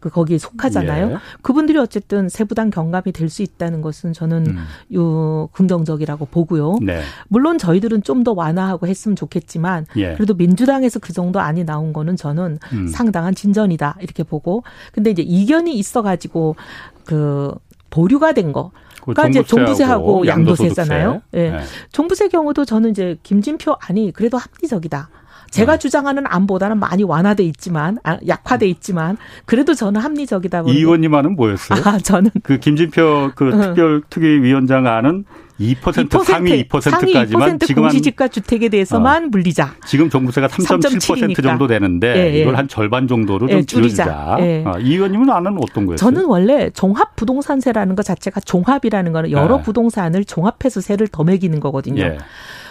[0.00, 1.10] 그 거기에 속하잖아요.
[1.10, 1.16] 예.
[1.42, 4.66] 그분들이 어쨌든 세부당 경감이 될 수 있다는 것은 저는 음.
[4.94, 6.78] 요 긍정적이라고 보고요.
[6.80, 7.02] 네.
[7.28, 10.14] 물론 저희들은 좀 더 완화하고 했으면 좋겠지만 예.
[10.14, 12.86] 그래도 민주당에서 그 정도 안이 나온 거는 저는 음.
[12.88, 16.56] 상당한 진전이다 이렇게 보고 근데 이제 이견이 있어 가지고
[17.04, 17.54] 그
[17.90, 18.70] 보류가 된 거.
[19.02, 21.22] 그러니까 이제 종부세하고 양도세잖아요.
[21.34, 21.38] 예.
[21.38, 21.50] 네.
[21.50, 21.60] 네.
[21.92, 25.08] 종부세 경우도 저는 이제 김진표 안이 그래도 합리적이다.
[25.50, 25.78] 제가 네.
[25.78, 30.64] 주장하는 안보다는 많이 완화돼 있지만 아, 약화돼 있지만 그래도 저는 합리적이다.
[30.66, 31.82] 이 의원님 안은 뭐였어요?
[31.84, 35.24] 아 저는 그 김진표 그 특별 특위위원장 안은
[35.60, 39.74] 2%, 2% 상위 2%까지만 2% 지금 공시지가 주택에 대해서만 어, 물리자.
[39.86, 42.40] 지금 종부세가 3.7% 정도 되는데 예, 예.
[42.40, 44.38] 이걸 한 절반 정도로 좀 예, 줄이자.
[44.40, 44.64] 예.
[44.66, 45.96] 어, 이 의원님은 아는 어떤 거예요?
[45.96, 49.62] 저는 원래 종합 부동산세라는 것 자체가 종합이라는 거는 여러 예.
[49.62, 52.16] 부동산을 종합해서 세를 더 매기는 거거든요.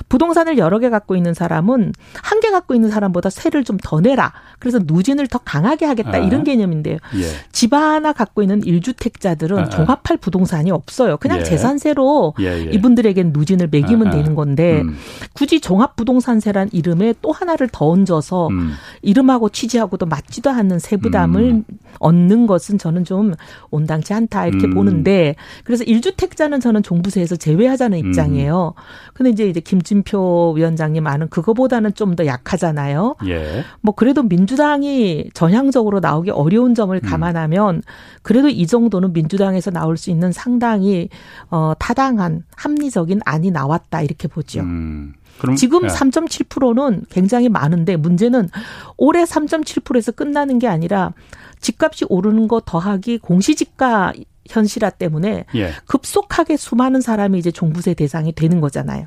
[0.10, 0.12] 예.
[0.12, 1.93] 부동산을 여러 개 갖고 있는 사람은
[2.24, 4.34] 한 개 갖고 있는 사람보다 세를 좀 더 내라.
[4.60, 6.17] 그래서 누진을 더 강하게 하겠다 아.
[6.17, 6.98] 이런 개념인데요.
[7.15, 7.26] 예.
[7.52, 9.69] 집 하나 갖고 있는 1주택자들은 아.
[9.69, 11.17] 종합할 부동산이 없어요.
[11.17, 11.43] 그냥 예.
[11.43, 12.72] 재산세로 예, 예.
[12.72, 14.12] 이분들에겐 누진을 매기면 아.
[14.12, 14.95] 되는 건데 음.
[15.34, 18.74] 굳이 종합 부동산세란 이름에 또 하나를 더 얹어서 음.
[19.02, 21.63] 이름하고 취지하고도 맞지도 않는 세부담을 음.
[22.00, 23.34] 얻는 것은 저는 좀
[23.72, 24.74] 온당치 않다 이렇게 음.
[24.74, 28.06] 보는데 그래서 1주택자는 저는 종부세에서 제외하자는 음.
[28.08, 28.74] 입장이에요.
[29.13, 33.18] 근데 이제 이제 김 김진표 위원장님 아는 그거보다는 좀 더 약하잖아요.
[33.28, 33.64] 예.
[33.82, 37.08] 뭐 그래도 민주당이 전향적으로 나오기 어려운 점을 음.
[37.08, 37.84] 감안하면
[38.24, 41.10] 그래도 이 정도는 민주당에서 나올 수 있는 상당히
[41.52, 44.62] 어 타당한 합리 합리적인 안이 나왔다 이렇게 보죠.
[44.62, 45.14] 음.
[45.40, 45.88] 그럼, 지금 예.
[45.88, 48.50] 3.7%는 굉장히 많은데 문제는
[48.98, 51.14] 올해 3.7%에서 끝나는 게 아니라
[51.62, 54.14] 집값이 오르는 거 더하기 공시지가
[54.48, 55.72] 현실화 때문에 예.
[55.86, 59.06] 급속하게 수많은 사람이 이제 종부세 대상이 되는 거잖아요.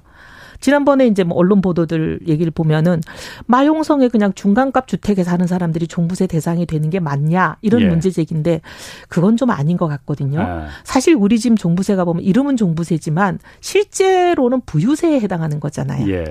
[0.63, 3.03] 지난번에 이제 뭐 언론 보도들 얘기를 보면은
[3.45, 7.87] 마용성에 그냥 중간값 주택에 사는 사람들이 종부세 대상이 되는 게 맞냐 이런 예.
[7.89, 8.63] 문제 제기인데
[9.11, 10.41] 그건 좀 아닌 것 같거든요.
[10.41, 10.69] 아.
[10.85, 16.09] 사실 우리 집 종부세가 보면 이름은 종부세지만 실제로는 부유세에 해당하는 거잖아요.
[16.11, 16.25] 예.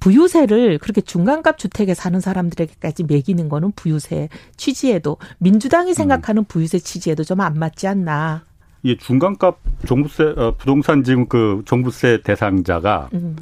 [0.00, 5.94] 부유세를 그렇게 중간값 주택에 사는 사람들에게까지 매기는 거는 부유세 취지에도 민주당이 음.
[5.94, 6.44] 생각하는 음.
[6.48, 8.42] 부유세 취지에도 좀 안 맞지 않나.
[8.82, 13.36] 이 중간값 종부세 어, 부동산 지금 그 종부세 대상자가 음.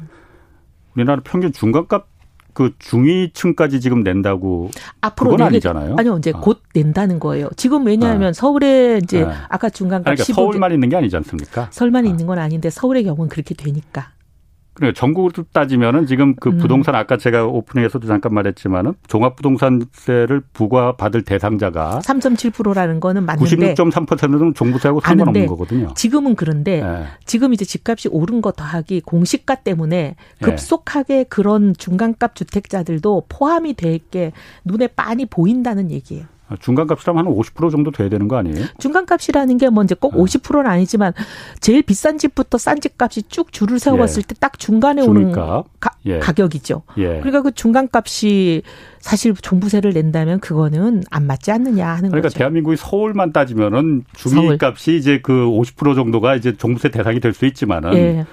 [0.95, 2.07] 우리나라 평균 중간값
[2.53, 4.69] 그 중위층까지 지금 낸다고
[5.01, 5.95] 앞으로 그건 내게, 아니잖아요.
[5.97, 6.39] 아니요, 이제 아.
[6.39, 7.49] 곧 낸다는 거예요.
[7.57, 8.33] 지금 왜냐하면 아.
[8.33, 9.47] 서울에 이제 아.
[9.49, 11.67] 아까 중간값 그러니까 서울만 있는 게 아니지 않습니까?
[11.71, 12.07] 서울만 아.
[12.07, 14.12] 있는 건 아닌데 서울의 경우는 그렇게 되니까.
[14.73, 16.57] 그러니까 전국으로 따지면은 지금 그 음.
[16.57, 25.45] 부동산 아까 제가 오프닝에서도 잠깐 말했지만은 종합부동산세를 부과받을 대상자가 3.7%라는 거는 맞는데 96.3%는 종부세하고 상관없는
[25.47, 25.93] 거거든요.
[25.95, 27.05] 지금은 그런데 네.
[27.25, 30.45] 지금 이제 집값이 오른 거 더하기 공시가 때문에 예.
[30.45, 31.23] 급속하게 네.
[31.25, 34.31] 그런 중간값 주택자들도 포함이 될게
[34.65, 36.25] 눈에 빤히 보인다는 얘기예요.
[36.59, 38.65] 중간 값이라면 한 50% 정도 돼야 되는 거 아니에요?
[38.79, 41.13] 중간 값이라는 게 뭐 이제 꼭 50%는 아니지만
[41.59, 44.33] 제일 비싼 집부터 싼 집 값이 쭉 줄을 세웠을 예.
[44.33, 45.63] 때딱 중간에 오는 가,
[46.05, 46.19] 예.
[46.19, 46.83] 가격이죠.
[46.97, 47.19] 예.
[47.19, 48.61] 그러니까 그 중간 값이
[48.99, 52.37] 사실 종부세를 낸다면 그거는 안 맞지 않느냐 하는 그러니까 거죠.
[52.37, 58.25] 대한민국이 서울만 따지면은 중위값이 이제 그 50% 정도가 이제 종부세 대상이 될 수 있지만은 예.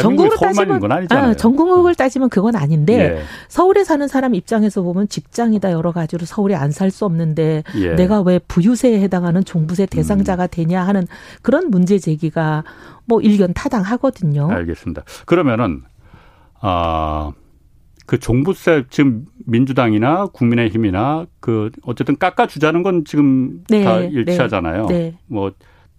[0.00, 1.30] 전국 서울만 있는 건 아니잖아요.
[1.30, 3.22] 아, 전국을 따지면 그건 아닌데 예.
[3.48, 7.94] 서울에 사는 사람 입장에서 보면 직장이다 여러 가지로 서울에 안 살 수 없는데 예.
[7.94, 10.48] 내가 왜 부유세에 해당하는 종부세 대상자가 음.
[10.50, 11.06] 되냐 하는
[11.42, 12.64] 그런 문제 제기가
[13.04, 14.50] 뭐 일견 타당하거든요.
[14.50, 15.04] 알겠습니다.
[15.26, 15.82] 그러면은
[16.60, 17.32] 아.
[18.04, 24.08] 그 종부세 지금 민주당이나 국민의힘이나 그 어쨌든 깎아주자는 건 지금 네, 다 네.
[24.12, 24.86] 일치하잖아요.
[24.86, 25.52] 네, 뭐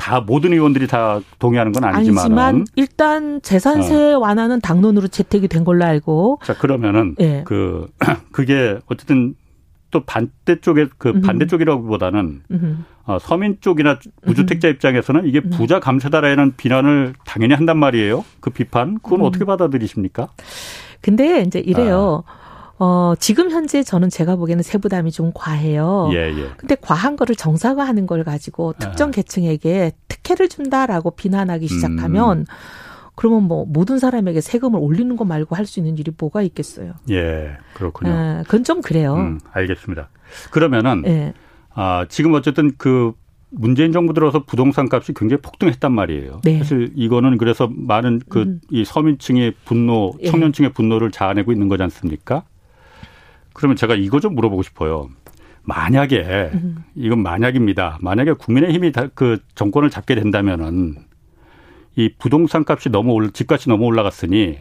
[0.03, 4.19] 다 모든 의원들이 다 동의하는 건 아니지만 아니지만 일단 재산세 어.
[4.19, 7.43] 완화는 당론으로 채택이 된 걸로 알고 자 그러면은 네.
[7.45, 7.87] 그
[8.33, 9.33] 그게 어쨌든
[9.91, 12.41] 또 반대 쪽에 그 반대 쪽이라기보다는
[13.05, 18.25] 어, 서민 쪽이나 무주택자 입장에서는 이게 부자 감세다라는 비난을 당연히 한단 말이에요.
[18.41, 20.27] 그 비판 그건 어떻게 받아들이십니까?
[20.99, 22.23] 근데 이제 이래요.
[22.27, 22.42] 아.
[22.79, 26.09] 어, 지금 현재 저는 제가 보기에는 세부담이 좀 과해요.
[26.13, 26.49] 예, 예.
[26.57, 29.11] 근데 과한 거를 정상화하는 걸 가지고 특정 아.
[29.11, 32.45] 계층에게 특혜를 준다라고 비난하기 시작하면 음.
[33.15, 36.93] 그러면 뭐 모든 사람에게 세금을 올리는 거 말고 할 수 있는 일이 뭐가 있겠어요.
[37.11, 38.11] 예, 그렇군요.
[38.11, 39.15] 아, 그건 좀 그래요.
[39.15, 40.09] 음, 알겠습니다.
[40.51, 41.33] 그러면은 예.
[41.75, 43.13] 아, 지금 어쨌든 그
[43.51, 46.41] 문재인 정부 들어서 부동산 값이 굉장히 폭등했단 말이에요.
[46.43, 46.57] 네.
[46.57, 48.83] 사실 이거는 그래서 많은 그이 음.
[48.83, 50.27] 서민층의 분노, 예.
[50.31, 52.43] 청년층의 분노를 자아내고 있는 거지 않습니까?
[53.53, 55.09] 그러면 제가 이거 좀 물어보고 싶어요.
[55.63, 56.51] 만약에
[56.95, 57.99] 이건 만약입니다.
[58.01, 60.95] 만약에 국민의힘이 그 정권을 잡게 된다면은
[61.95, 64.57] 이 부동산 값이 너무 올 집값이 너무 올라갔으니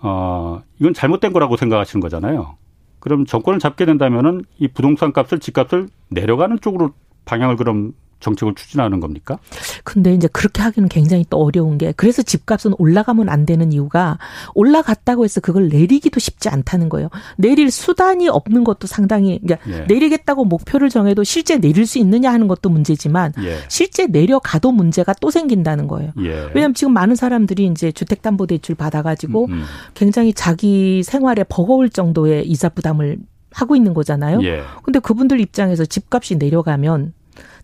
[0.00, 2.56] 어 이건 잘못된 거라고 생각하시는 거잖아요.
[3.00, 6.92] 그럼 정권을 잡게 된다면은 이 부동산 값을 집값을 내려가는 쪽으로
[7.24, 9.38] 방향을 그럼 정책을 추진하는 겁니까?
[9.84, 14.18] 근데 이제 그렇게 하기는 굉장히 또 어려운 게 그래서 집값은 올라가면 안 되는 이유가
[14.54, 17.08] 올라갔다고 해서 그걸 내리기도 쉽지 않다는 거예요.
[17.36, 19.84] 내릴 수단이 없는 것도 상당히 그러니까 예.
[19.86, 23.58] 내리겠다고 목표를 정해도 실제 내릴 수 있느냐 하는 것도 문제지만 예.
[23.68, 26.12] 실제 내려가도 문제가 또 생긴다는 거예요.
[26.20, 26.50] 예.
[26.54, 29.64] 왜냐하면 지금 많은 사람들이 이제 주택담보대출 받아가지고 음, 음.
[29.94, 33.18] 굉장히 자기 생활에 버거울 정도의 이자 부담을
[33.52, 34.42] 하고 있는 거잖아요.
[34.42, 34.62] 예.
[34.82, 37.12] 근데 그분들 입장에서 집값이 내려가면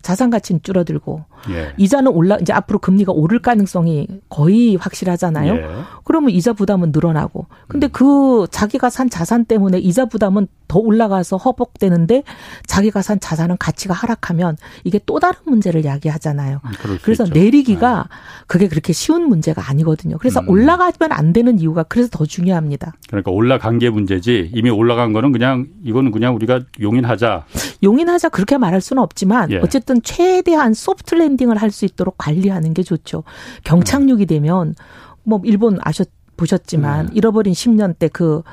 [0.05, 1.73] 자산 가치는 줄어들고 예.
[1.77, 5.55] 이자는 올라 이제 앞으로 금리가 오를 가능성이 거의 확실하잖아요.
[5.55, 5.67] 예.
[6.03, 7.47] 그러면 이자 부담은 늘어나고.
[7.67, 7.89] 근데 음.
[7.91, 12.23] 그 자기가 산 자산 때문에 이자 부담은 더 올라가서 허벅되는데
[12.67, 16.61] 자기가 산 자산은 가치가 하락하면 이게 또 다른 문제를 야기하잖아요.
[16.63, 17.33] 음, 그래서 있죠.
[17.33, 18.09] 내리기가 네.
[18.45, 20.17] 그게 그렇게 쉬운 문제가 아니거든요.
[20.19, 20.49] 그래서 음.
[20.49, 22.93] 올라가면 안 되는 이유가 그래서 더 중요합니다.
[23.07, 27.45] 그러니까 올라간 게 문제지 이미 올라간 거는 그냥 이거는 그냥 우리가 용인하자.
[27.83, 29.57] 용인하자 그렇게 말할 수는 없지만 예.
[29.57, 33.23] 어쨌든 최대한 소프트랜드 랜딩을 할 수 있도록 관리하는 게 좋죠.
[33.65, 34.75] 경착륙이 되면
[35.23, 37.11] 뭐 일본 아셨 보셨지만 네.
[37.15, 38.43] 잃어버린 10년 때 그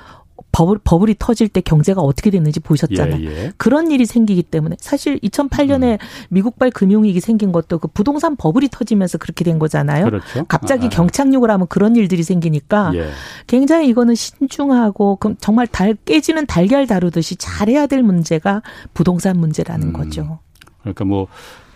[0.53, 3.23] 버블, 버블이 터질 때 경제가 어떻게 됐는지 보셨잖아요.
[3.23, 3.53] 예, 예.
[3.57, 5.99] 그런 일이 생기기 때문에 사실 2008년에 음.
[6.29, 10.05] 미국발 금융위기 생긴 것도 그 부동산 버블이 터지면서 그렇게 된 거잖아요.
[10.05, 10.45] 그렇죠.
[10.47, 10.91] 갑자기 아, 아.
[10.91, 13.09] 경착륙을 하면 그런 일들이 생기니까 예.
[13.47, 19.93] 굉장히 이거는 신중하고 그럼 정말 달 깨지는 달걀 다루듯이 잘해야 될 문제가 부동산 문제라는 음.
[19.95, 20.39] 거죠.
[20.83, 21.29] 그러니까 뭐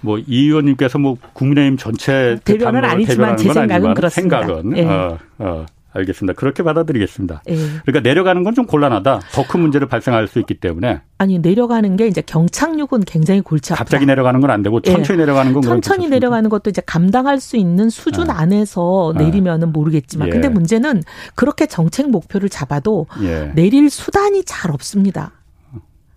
[0.02, 4.40] 뭐 이 의원님께서 뭐 국민의힘 전체 대변은 아니지만 제 생각은 그렇습니다.
[4.46, 4.84] 생각은 예.
[4.84, 5.66] 어, 어.
[5.94, 6.34] 알겠습니다.
[6.34, 7.42] 그렇게 받아들이겠습니다.
[7.48, 7.56] 예.
[7.86, 9.20] 그러니까 내려가는 건 좀 곤란하다.
[9.32, 11.00] 더 큰 문제를 발생할 수 있기 때문에.
[11.16, 13.82] 아니 내려가는 게 이제 경착륙은 굉장히 골치 아프다.
[13.84, 14.92] 갑자기 내려가는 건 안 되고 예.
[14.92, 15.24] 천천히 예.
[15.24, 18.34] 내려가는 건 천천히 내려가는 것도 이제 감당할 수 있는 수준 아.
[18.40, 19.18] 안에서 아.
[19.18, 20.32] 내리면은 모르겠지만, 예.
[20.32, 21.02] 근데 문제는
[21.34, 23.50] 그렇게 정책 목표를 잡아도 예.
[23.54, 25.32] 내릴 수단이 잘 없습니다.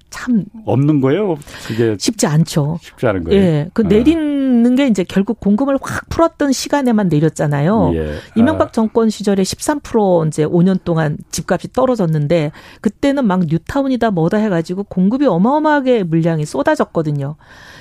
[0.10, 1.38] 참 없는 거예요.
[1.68, 2.80] 그게 쉽지 않죠.
[2.82, 3.42] 쉽지 않은 거예요.
[3.42, 3.88] 예, 그 아.
[3.88, 7.92] 내리는 게 이제 결국 공금을 확 풀었던 시간에만 내렸잖아요.
[7.96, 8.16] 예.
[8.36, 8.72] 이명박 아.
[8.72, 15.26] 정권 시절에 13% 이제 5년 동안 집값이 떨어졌는데 그때는 막 뉴타운이다 뭐다 해 가지고 공급이
[15.26, 17.36] 어마어마하게 물량이 쏟아졌거든요.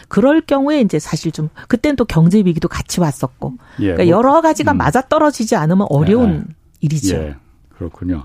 [0.09, 3.93] 그럴 경우에 이제 사실 좀 그때는 또 경제 위기도 같이 왔었고, 예.
[3.93, 4.79] 그러니까 뭐, 여러 가지가 음.
[4.79, 6.55] 맞아 떨어지지 않으면 어려운 예.
[6.81, 7.17] 일이죠.
[7.17, 7.37] 예.
[7.77, 8.25] 그렇군요.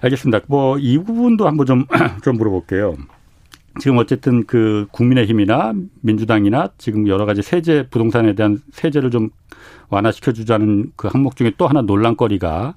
[0.00, 0.40] 알겠습니다.
[0.46, 1.84] 뭐 이 부분도 한번 좀,
[2.22, 2.96] 좀 물어볼게요.
[3.78, 9.30] 지금 어쨌든 그 국민의힘이나 민주당이나 지금 여러 가지 세제 부동산에 대한 세제를 좀
[9.88, 12.74] 완화시켜 주자는 그 항목 중에 또 하나 논란거리가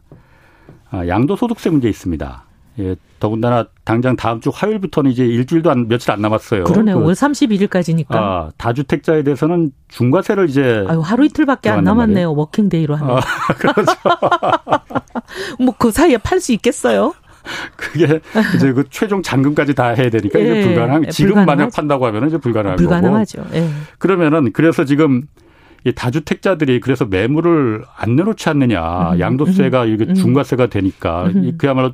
[0.91, 2.45] 아, 양도소득세 문제 있습니다.
[2.79, 6.63] 예, 더군다나 당장 다음 주 화요일부터는 이제 일주일도 안, 며칠 안 남았어요.
[6.63, 6.99] 그러네요.
[6.99, 8.15] 그, 5월 31일까지니까.
[8.15, 10.85] 아, 다주택자에 대해서는 중과세를 이제.
[10.87, 12.33] 아유, 하루 이틀밖에 안 남았네요.
[12.33, 13.17] working day로 하면.
[13.17, 13.91] 아, 그렇죠.
[15.59, 17.13] 뭐 그 사이에 팔 수 있겠어요?
[17.75, 18.19] 그게
[18.55, 21.09] 이제 그 최종 잔금까지 다 해야 되니까 예, 이게 불가능.
[21.09, 21.45] 지금 불가능하죠.
[21.45, 23.45] 만약 판다고 하면 이제 불가능한 불가능하죠.
[23.53, 23.69] 예.
[23.97, 25.23] 그러면은 그래서 지금
[25.83, 29.11] 이 다주택자들이 그래서 매물을 안 내놓지 않느냐.
[29.13, 30.13] 음, 양도세가 음, 이게 음.
[30.13, 31.55] 중과세가 되니까 음.
[31.57, 31.93] 그야말로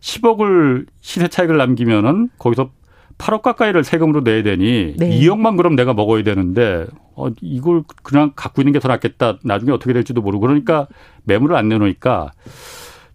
[0.00, 2.70] 10억을 시세 차익을 남기면은 거기서
[3.18, 5.20] 8억 가까이를 세금으로 내야 되니 네.
[5.20, 9.38] 2억만 그럼 내가 먹어야 되는데 어 이걸 그냥 갖고 있는 게 더 낫겠다.
[9.42, 10.86] 나중에 어떻게 될지도 모르고 그러니까
[11.24, 12.30] 매물을 안 내놓으니까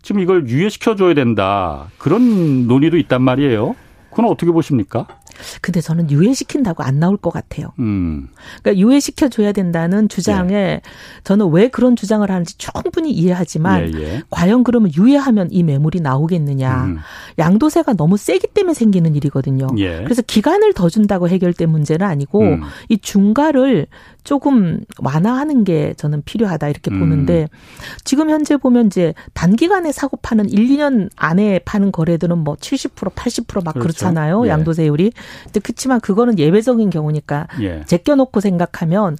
[0.03, 1.87] 지금 이걸 유예시켜 줘야 된다.
[1.97, 3.75] 그런 논의도 있단 말이에요.
[4.11, 5.07] 그건 어떻게 보십니까?
[5.61, 7.73] 근데 저는 유예시킨다고 안 나올 것 같아요.
[7.79, 8.27] 음.
[8.61, 10.81] 그러니까 유예시켜 줘야 된다는 주장에 예.
[11.23, 14.21] 저는 왜 그런 주장을 하는지 충분히 이해하지만 예, 예.
[14.29, 16.83] 과연 그러면 유예하면 이 매물이 나오겠느냐.
[16.85, 16.97] 음.
[17.39, 19.67] 양도세가 너무 세기 때문에 생기는 일이거든요.
[19.77, 20.03] 예.
[20.03, 22.61] 그래서 기간을 더 준다고 해결된 문제는 아니고 음.
[22.89, 23.87] 이 중과를
[24.23, 26.99] 조금 완화하는 게 저는 필요하다 이렇게 음.
[26.99, 27.47] 보는데
[28.03, 33.73] 지금 현재 보면 이제 단기간에 사고 파는 1, 2년 안에 파는 거래들은 뭐 70% 80%막
[33.73, 33.79] 그렇죠.
[33.79, 34.45] 그렇잖아요.
[34.45, 34.49] 예.
[34.49, 35.11] 양도세율이.
[35.43, 37.83] 근데 그렇지만 그거는 예외적인 경우니까 예.
[37.85, 39.17] 제껴놓고 생각하면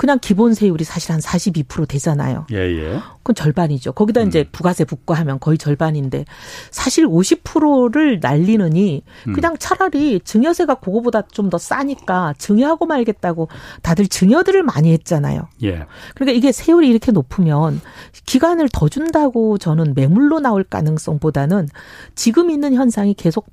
[0.00, 2.46] 그냥 기본 세율이 사실 한 42% 되잖아요.
[2.52, 2.98] 예, 예.
[3.18, 3.92] 그건 절반이죠.
[3.92, 4.28] 거기다 음.
[4.28, 6.24] 이제 부가세 붙고하면 거의 절반인데
[6.70, 9.32] 사실 50%를 날리느니 음.
[9.34, 13.48] 그냥 차라리 증여세가 그거보다 좀 더 싸니까 증여하고 말겠다고
[13.82, 15.48] 다들 증여들을 많이 했잖아요.
[15.64, 15.84] 예.
[16.14, 17.80] 그러니까 이게 세율이 이렇게 높으면
[18.24, 21.68] 기간을 더 준다고 저는 매물로 나올 가능성보다는
[22.14, 23.48] 지금 있는 현상이 계속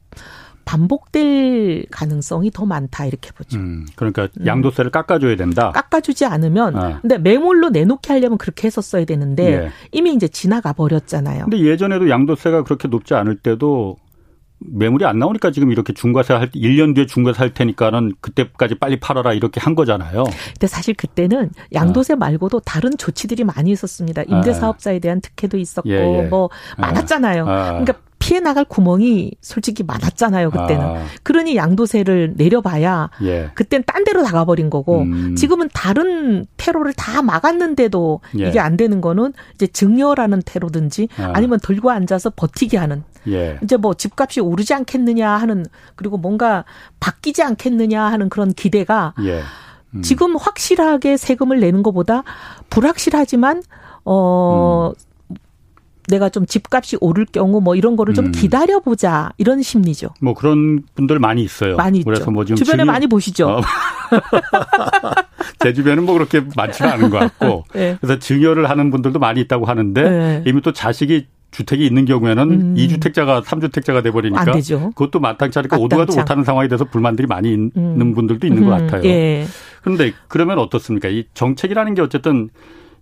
[0.67, 3.57] 반복될 가능성이 더 많다 이렇게 보죠.
[3.57, 4.45] 음, 그러니까 음.
[4.45, 4.91] 양도세를 음.
[4.91, 5.71] 깎아줘야 된다.
[5.71, 6.99] 깎아주지 않으면, 아.
[7.01, 9.71] 근데 매물로 내놓게 하려면 그렇게 했었어야 되는데 예.
[9.93, 11.45] 이미 이제 지나가 버렸잖아요.
[11.45, 13.95] 근데 예전에도 양도세가 그렇게 높지 않을 때도
[14.59, 19.33] 매물이 안 나오니까 지금 이렇게 중과세 할 1년 뒤에 중과세 할 테니까는 그때까지 빨리 팔아라
[19.33, 20.23] 이렇게 한 거잖아요.
[20.23, 22.17] 근데 사실 그때는 양도세 아.
[22.17, 24.23] 말고도 다른 조치들이 많이 있었습니다.
[24.23, 26.27] 임대 사업자에 대한 특혜도 있었고 예, 예.
[26.27, 27.47] 뭐 많았잖아요.
[27.47, 27.65] 아.
[27.69, 27.93] 그러니까
[28.27, 30.85] 피해 나갈 구멍이 솔직히 많았잖아요, 그때는.
[30.85, 31.05] 아.
[31.23, 33.51] 그러니 양도세를 내려봐야 예.
[33.53, 35.35] 그땐 딴 데로 나가버린 거고 음.
[35.37, 38.49] 지금은 다른 테러를 다 막았는데도 예.
[38.49, 41.39] 이게 안 되는 거는 이제 증여라는 테러든지 아.
[41.39, 43.59] 니면 들고 앉아서 버티게 하는 예.
[43.63, 46.65] 이제 뭐 집값이 오르지 않겠느냐 하는 그리고 뭔가
[46.99, 49.39] 바뀌지 않겠느냐 하는 그런 기대가 예.
[49.95, 50.01] 음.
[50.01, 52.23] 지금 확실하게 세금을 내는 것보다
[52.69, 53.63] 불확실하지만
[54.03, 55.06] 어 음.
[56.07, 58.31] 내가 좀 집값이 오를 경우 뭐 이런 거를 좀 음.
[58.31, 60.09] 기다려 보자 이런 심리죠.
[60.21, 61.75] 뭐 그런 분들 많이 있어요.
[61.75, 62.31] 많이 그래서 있죠.
[62.31, 62.91] 뭐 지금 주변에 증여...
[62.91, 63.47] 많이 보시죠.
[63.49, 63.61] 어.
[65.59, 67.97] 제 주변은 뭐 그렇게 많지는 않은 것 같고 네.
[67.99, 70.43] 그래서 증여를 하는 분들도 많이 있다고 하는데 네.
[70.45, 72.75] 이미 또 자식이 주택이 있는 경우에는 음.
[72.75, 74.45] 2주택자가 3주택자가 돼버리니까
[74.95, 78.13] 그것도 마땅치 않으니까 오도가도 못하는 상황이 돼서 불만들이 많이 있는 음.
[78.13, 78.87] 분들도 있는 것 음.
[78.87, 79.03] 같아요.
[79.05, 79.45] 예.
[79.81, 81.07] 그런데 그러면 어떻습니까?
[81.07, 82.49] 이 정책이라는 게 어쨌든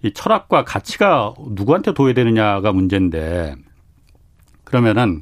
[0.04, 3.56] 이 철학과 가치가 누구한테 도외되느냐가 문제인데
[4.64, 5.22] 그러면은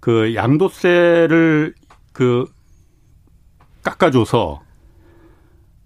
[0.00, 1.74] 그 양도세를
[2.12, 2.46] 그
[3.82, 4.60] 깎아줘서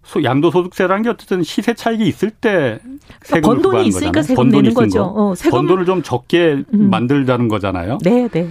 [0.04, 2.80] 소 양도소득세라는 게 어쨌든 시세 차익이 있을 때
[3.20, 5.04] 그러니까 번 돈이 있으니까 세금 내는 거죠.
[5.04, 5.50] 어, 세금.
[5.50, 6.90] 번 돈을 좀 적게 음.
[6.90, 7.98] 만들자는 거잖아요.
[8.02, 8.48] 네, 네.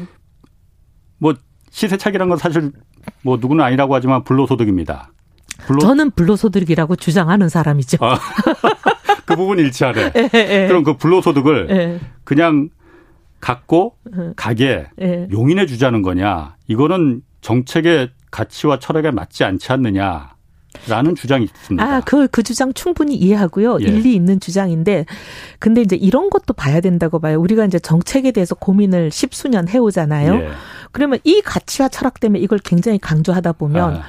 [1.18, 1.34] 뭐
[1.70, 2.72] 시세 차익이란 건 사실
[3.22, 5.12] 뭐 누구는 아니라고 하지만 불로소득입니다.
[5.66, 5.80] 불로...
[5.80, 7.98] 저는 불로소득이라고 주장하는 사람이죠.
[8.02, 8.18] 아.
[9.32, 10.12] 그 부분 일치하네.
[10.16, 10.68] 에, 에.
[10.68, 12.00] 그럼 그 불로소득을 에.
[12.24, 12.70] 그냥
[13.40, 13.96] 갖고
[14.36, 14.86] 가게
[15.32, 16.56] 용인해 주자는 거냐?
[16.68, 20.36] 이거는 정책의 가치와 철학에 맞지 않지 않느냐?
[20.88, 21.84] 라는 주장이 있습니다.
[21.84, 23.80] 아, 그, 그 주장 충분히 이해하고요.
[23.82, 23.86] 예.
[23.86, 25.06] 일리 있는 주장인데,
[25.60, 27.40] 근데 이제 이런 것도 봐야 된다고 봐요.
[27.40, 30.34] 우리가 이제 정책에 대해서 고민을 십수년 해오잖아요.
[30.36, 30.50] 예.
[30.92, 34.02] 그러면 이 가치와 철학 때문에 이걸 굉장히 강조하다 보면, 아.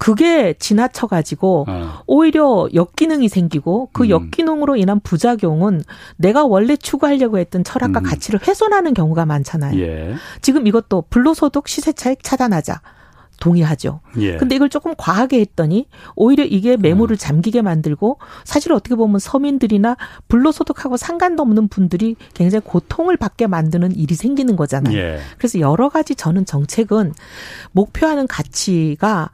[0.00, 2.02] 그게 지나쳐가지고 아.
[2.06, 4.08] 오히려 역기능이 생기고 그 음.
[4.08, 5.82] 역기능으로 인한 부작용은
[6.16, 8.04] 내가 원래 추구하려고 했던 철학과 음.
[8.04, 9.78] 가치를 훼손하는 경우가 많잖아요.
[9.78, 10.14] 예.
[10.40, 12.80] 지금 이것도 불로소득 시세 차익 차단하자.
[13.40, 14.00] 동의하죠.
[14.18, 14.36] 예.
[14.36, 17.18] 근데 이걸 조금 과하게 했더니 오히려 이게 매물을 음.
[17.18, 19.96] 잠기게 만들고 사실 어떻게 보면 서민들이나
[20.28, 24.96] 불로소득하고 상관도 없는 분들이 굉장히 고통을 받게 만드는 일이 생기는 거잖아요.
[24.96, 25.18] 예.
[25.38, 27.14] 그래서 여러 가지 저는 정책은
[27.72, 29.30] 목표하는 가치가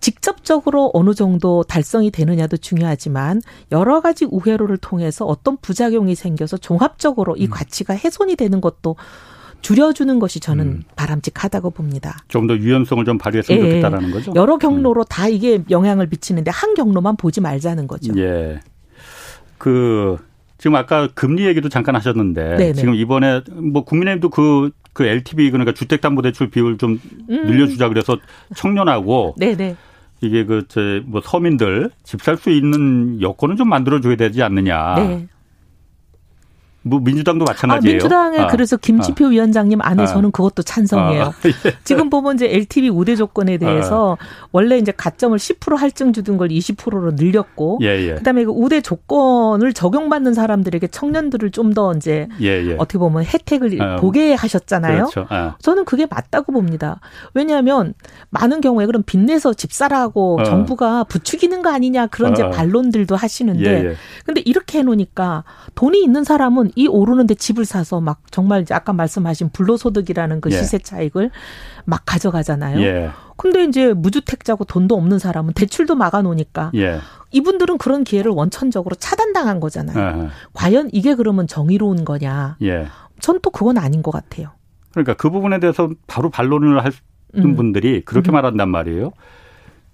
[0.00, 3.40] 직접적으로 어느 정도 달성이 되느냐도 중요하지만
[3.72, 7.50] 여러 가지 우회로를 통해서 어떤 부작용이 생겨서 종합적으로 이 음.
[7.50, 8.96] 가치가 훼손이 되는 것도
[9.68, 10.82] 줄여주는 것이 저는 음.
[10.96, 12.16] 바람직하다고 봅니다.
[12.28, 13.68] 좀 더 유연성을 좀 발휘했으면 예.
[13.68, 14.32] 좋겠다라는 거죠.
[14.34, 15.04] 여러 경로로 음.
[15.10, 18.14] 다 이게 영향을 미치는데 한 경로만 보지 말자는 거죠.
[18.16, 18.60] 예.
[19.58, 20.16] 그
[20.56, 22.72] 지금 아까 금리 얘기도 잠깐 하셨는데 네네.
[22.72, 27.46] 지금 이번에 뭐 국민의힘도 그, 그 LTV 그러니까 주택담보대출 비율 좀 음.
[27.46, 28.16] 늘려주자 그래서
[28.56, 29.76] 청년하고 네네.
[30.22, 34.94] 이게 그저뭐 서민들 집 살 수 있는 여건을 좀 만들어줘야 되지 않느냐.
[34.96, 35.26] 네.
[36.88, 37.92] 뭐 민주당도 마찬가지예요.
[37.92, 41.22] 아, 민주당에 아, 그래서 김치표 아, 위원장님 안에 아, 저는 그것도 찬성이에요.
[41.22, 41.72] 아, 예.
[41.84, 44.48] 지금 보면 이제 LTV 우대 조건에 대해서 아.
[44.52, 48.14] 원래 이제 가점을 10% 할증 주던 걸 20%로 늘렸고 예, 예.
[48.14, 53.80] 그다음에 그 우대 조건을 적용받는 사람들에게 청년들을 좀 더 이제 예, 예, 어떻게 보면 혜택을
[53.80, 55.08] 아, 보게 하셨잖아요.
[55.10, 55.26] 그렇죠.
[55.60, 56.98] 저는 그게 맞다고 봅니다.
[57.34, 57.92] 왜냐하면
[58.30, 60.44] 많은 경우에 그럼 빚내서 집 사라고 어.
[60.44, 63.94] 정부가 부추기는 거 아니냐 그런 이제 반론들도 하시는데 예, 예.
[64.24, 69.50] 근데 이렇게 해놓으니까 돈이 있는 사람은 이 오르는데 집을 사서 막 정말 이제 아까 말씀하신
[69.50, 70.56] 불로소득이라는 그 예.
[70.56, 71.32] 시세 차익을
[71.84, 72.80] 막 가져가잖아요.
[72.82, 73.10] 예.
[73.36, 77.00] 근데 이제 무주택자고 돈도 없는 사람은 대출도 막아 놓으니까 예.
[77.32, 79.98] 이분들은 그런 기회를 원천적으로 차단당한 거잖아요.
[79.98, 80.28] 아하.
[80.52, 82.58] 과연 이게 그러면 정의로운 거냐?
[82.62, 82.86] 예.
[83.18, 84.50] 전또 그건 아닌 것 같아요.
[84.92, 86.92] 그러니까 그 부분에 대해서 바로 반론을 할
[87.34, 87.56] 음.
[87.56, 88.34] 분들이 그렇게 음.
[88.34, 89.10] 말한단 말이에요.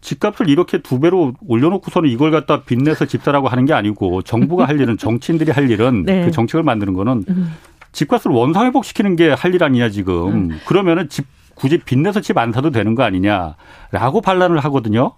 [0.04, 4.98] 집값을 이렇게 두 배로 올려놓고서는 이걸 갖다 빚내서 집사라고 하는 게 아니고 정부가 할 일은
[4.98, 6.26] 정치인들이 할 일은 네.
[6.26, 7.54] 그 정책을 만드는 거는 음.
[7.92, 10.60] 집값을 원상회복 시키는 게 할 일 아니냐 지금 음.
[10.66, 15.12] 그러면은 집 굳이 빚내서 집 안 사도 되는 거 아니냐라고 반란을 하거든요.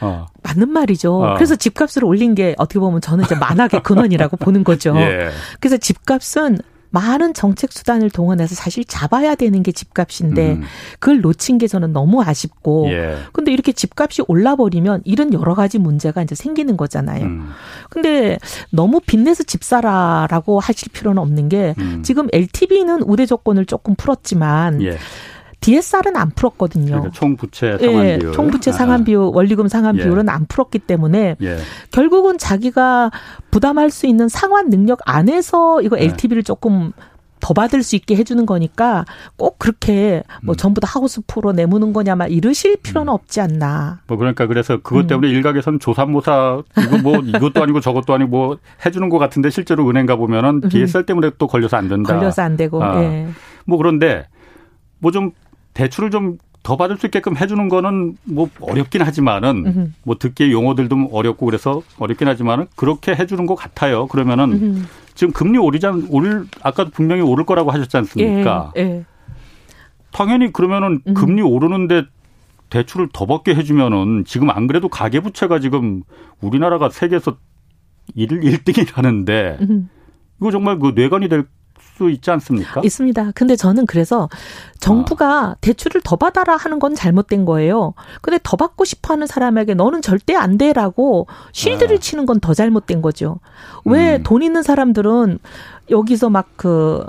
[0.00, 0.26] 어.
[0.44, 1.12] 맞는 말이죠.
[1.22, 1.34] 어.
[1.34, 4.94] 그래서 집값을 올린 게 어떻게 보면 저는 이제 만악의 근원이라고 보는 거죠.
[5.02, 5.30] 예.
[5.58, 6.58] 그래서 집값은
[6.90, 10.62] 많은 정책 수단을 동원해서 사실 잡아야 되는 게 집값인데 음.
[10.98, 13.16] 그걸 놓친 게 저는 너무 아쉽고 예.
[13.32, 17.24] 근데 이렇게 집값이 올라버리면 이런 여러 가지 문제가 이제 생기는 거잖아요.
[17.24, 17.50] 음.
[17.88, 18.38] 근데
[18.70, 22.02] 너무 빚내서 집 사라라고 하실 필요는 없는 게 음.
[22.02, 24.96] 지금 LTV는 우대 조건을 조금 풀었지만 예.
[25.60, 26.86] DSR은 안 풀었거든요.
[26.86, 28.32] 그러니까 총 부채 상환 예, 비율.
[28.32, 30.02] 총 부채 상환 비율, 원리금 상환 예.
[30.02, 31.56] 비율은 안 풀었기 때문에 예.
[31.90, 33.10] 결국은 자기가
[33.50, 36.42] 부담할 수 있는 상환 능력 안에서 이거 LTV를 예.
[36.42, 36.92] 조금
[37.40, 39.04] 더 받을 수 있게 해주는 거니까
[39.36, 40.56] 꼭 그렇게 뭐 음.
[40.56, 43.14] 전부 다 하우스 프로 내무는 거냐 막 이러실 필요는 음.
[43.14, 44.00] 없지 않나.
[44.06, 45.34] 뭐 그러니까 그래서 그것 때문에 음.
[45.34, 50.16] 일각에서는 조삼모사 이거 뭐 이것도 아니고 저것도 아니고 뭐 해주는 것 같은데 실제로 은행 가
[50.16, 51.06] 보면은 DSR 음.
[51.06, 52.14] 때문에 또 걸려서 안 된다.
[52.14, 52.82] 걸려서 안 되고.
[52.84, 53.02] 아.
[53.02, 53.28] 예.
[53.64, 54.26] 뭐 그런데
[54.98, 55.32] 뭐좀
[55.80, 59.90] 대출을 좀 더 받을 수 있게끔 해주는 거는 뭐 어렵긴 하지만은 음흠.
[60.04, 64.06] 뭐 듣기에 용어들도 어렵고 그래서 어렵긴 하지만은 그렇게 해주는 것 같아요.
[64.08, 64.82] 그러면은 음흠.
[65.14, 68.72] 지금 금리 오르자 올 아까도 분명히 오를 거라고 하셨지 않습니까?
[68.76, 69.04] 예, 예.
[70.12, 71.14] 당연히 그러면은 음.
[71.14, 72.04] 금리 오르는데
[72.68, 76.02] 대출을 더 받게 해주면은 지금 안 그래도 가계부채가 지금
[76.40, 77.36] 우리나라가 세계에서
[78.14, 79.88] 1, 1등이라는데
[80.40, 81.46] 이거 정말 그 뇌관이 될
[82.00, 82.80] 수 있지 않습니까?
[82.82, 83.32] 있습니다.
[83.34, 84.30] 근데 저는 그래서
[84.78, 85.56] 정부가 아.
[85.60, 87.92] 대출을 더 받아라 하는 건 잘못된 거예요.
[88.22, 91.98] 근데 더 받고 싶어 하는 사람에게 너는 절대 안 돼라고 실드를 아.
[92.00, 93.38] 치는 건 더 잘못된 거죠.
[93.84, 94.42] 왜돈 음.
[94.42, 95.40] 있는 사람들은
[95.90, 97.04] 여기서 막그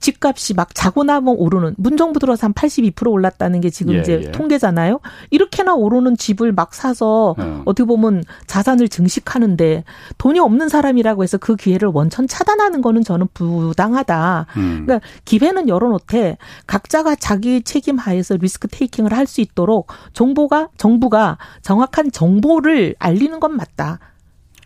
[0.00, 4.30] 집값이 막 자고 나면 오르는 문정부 들어서 한 82% 올랐다는 게 지금 예, 이제 예.
[4.30, 5.00] 통계잖아요.
[5.30, 7.62] 이렇게나 오르는 집을 막 사서 음.
[7.64, 9.84] 어떻게 보면 자산을 증식하는데
[10.18, 14.46] 돈이 없는 사람이라고 해서 그 기회를 원천 차단하는 거는 저는 부당하다.
[14.56, 14.82] 음.
[14.84, 16.36] 그러니까 기회는 열어놓되
[16.66, 23.56] 각자가 자기 책임 하에서 리스크 테이킹을 할 수 있도록 정보가 정부가 정확한 정보를 알리는 건
[23.56, 24.00] 맞다.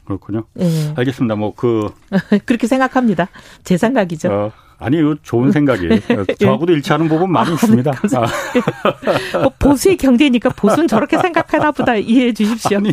[0.04, 0.44] 그렇군요.
[0.60, 0.92] 예.
[0.96, 1.34] 알겠습니다.
[1.36, 1.88] 뭐 그
[2.44, 3.28] 그렇게 생각합니다.
[3.62, 4.28] 제 생각이죠.
[4.30, 4.52] 어.
[4.78, 5.88] 아니요, 좋은 생각이.
[6.38, 7.90] 저하고도 일치하는 부분 많이 아, 있습니다.
[7.92, 9.38] 아.
[9.40, 12.78] 뭐 보수의 경제니까 보수는 저렇게 생각하나 보다 이해해 주십시오.
[12.78, 12.92] 아니,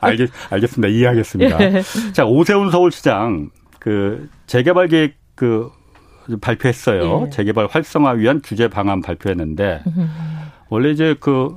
[0.00, 0.88] 알겠, 알겠습니다.
[0.88, 1.60] 이해하겠습니다.
[1.62, 1.82] 예.
[2.12, 5.70] 자, 오세훈 서울시장, 그, 재개발 계획 그,
[6.40, 7.24] 발표했어요.
[7.26, 7.30] 예.
[7.30, 9.82] 재개발 활성화 위한 규제 방안 발표했는데,
[10.68, 11.56] 원래 이제 그,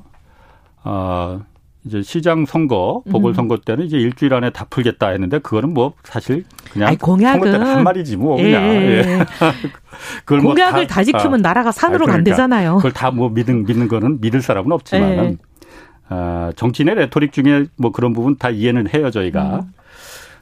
[0.84, 1.42] 어,
[1.86, 6.90] 이제 시장 선거 보궐선거 때는 이제 일주일 안에 다 풀겠다 했는데 그거는 뭐 사실 그냥
[6.90, 9.26] 아니, 공약은 한 말이지 뭐 예, 그냥 예.
[10.26, 12.78] 그걸 공약을 뭐 다, 다, 지키면 아, 나라가 산으로 그러니까 간대잖아요.
[12.78, 15.38] 그걸 다 뭐 믿는 믿는 거는 믿을 사람은 없지만 예.
[16.10, 19.60] 아, 정치인의 rhetoric 중에 뭐 그런 부분 다 이해는 해요 저희가.
[19.64, 19.72] 음.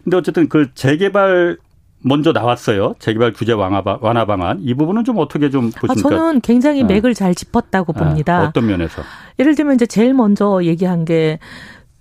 [0.04, 1.58] 근데 어쨌든 그 재개발
[2.04, 2.96] 먼저 나왔어요.
[3.00, 4.60] 재개발 규제 완화, 완화 방안.
[4.62, 6.08] 이 부분은 좀 어떻게 좀 아, 보십니까?
[6.08, 7.14] 아, 저는 굉장히 맥을 아.
[7.14, 8.40] 잘 짚었다고 봅니다.
[8.40, 9.02] 아, 어떤 면에서?
[9.40, 11.40] 예를 들면 이제 제일 먼저 얘기한 게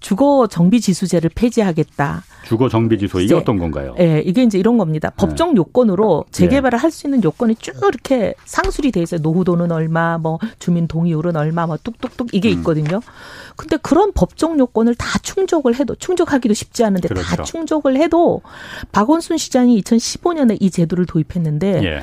[0.03, 2.25] 주거 정비 지수제를 폐지하겠다.
[2.45, 3.95] 주거 정비 지수 이게 어떤 건가요?
[3.99, 5.11] 예, 네, 이게 이제 이런 겁니다.
[5.11, 5.17] 네.
[5.17, 6.81] 법정 요건으로 재개발을 네.
[6.83, 9.21] 할수 있는 요건이 쭉 이렇게 상술이 돼 있어요.
[9.23, 12.59] 노후도는 얼마, 뭐 주민 동의율은 얼마, 뭐 뚝뚝뚝 이게 음.
[12.59, 13.01] 있거든요.
[13.57, 17.25] 근데 그런 법정 요건을 다 충족을 해도 충족하기도 쉽지 않은데 그렇죠.
[17.25, 18.43] 다 충족을 해도
[18.91, 22.03] 박원순 시장이 2015년에 이 제도를 도입했는데 예.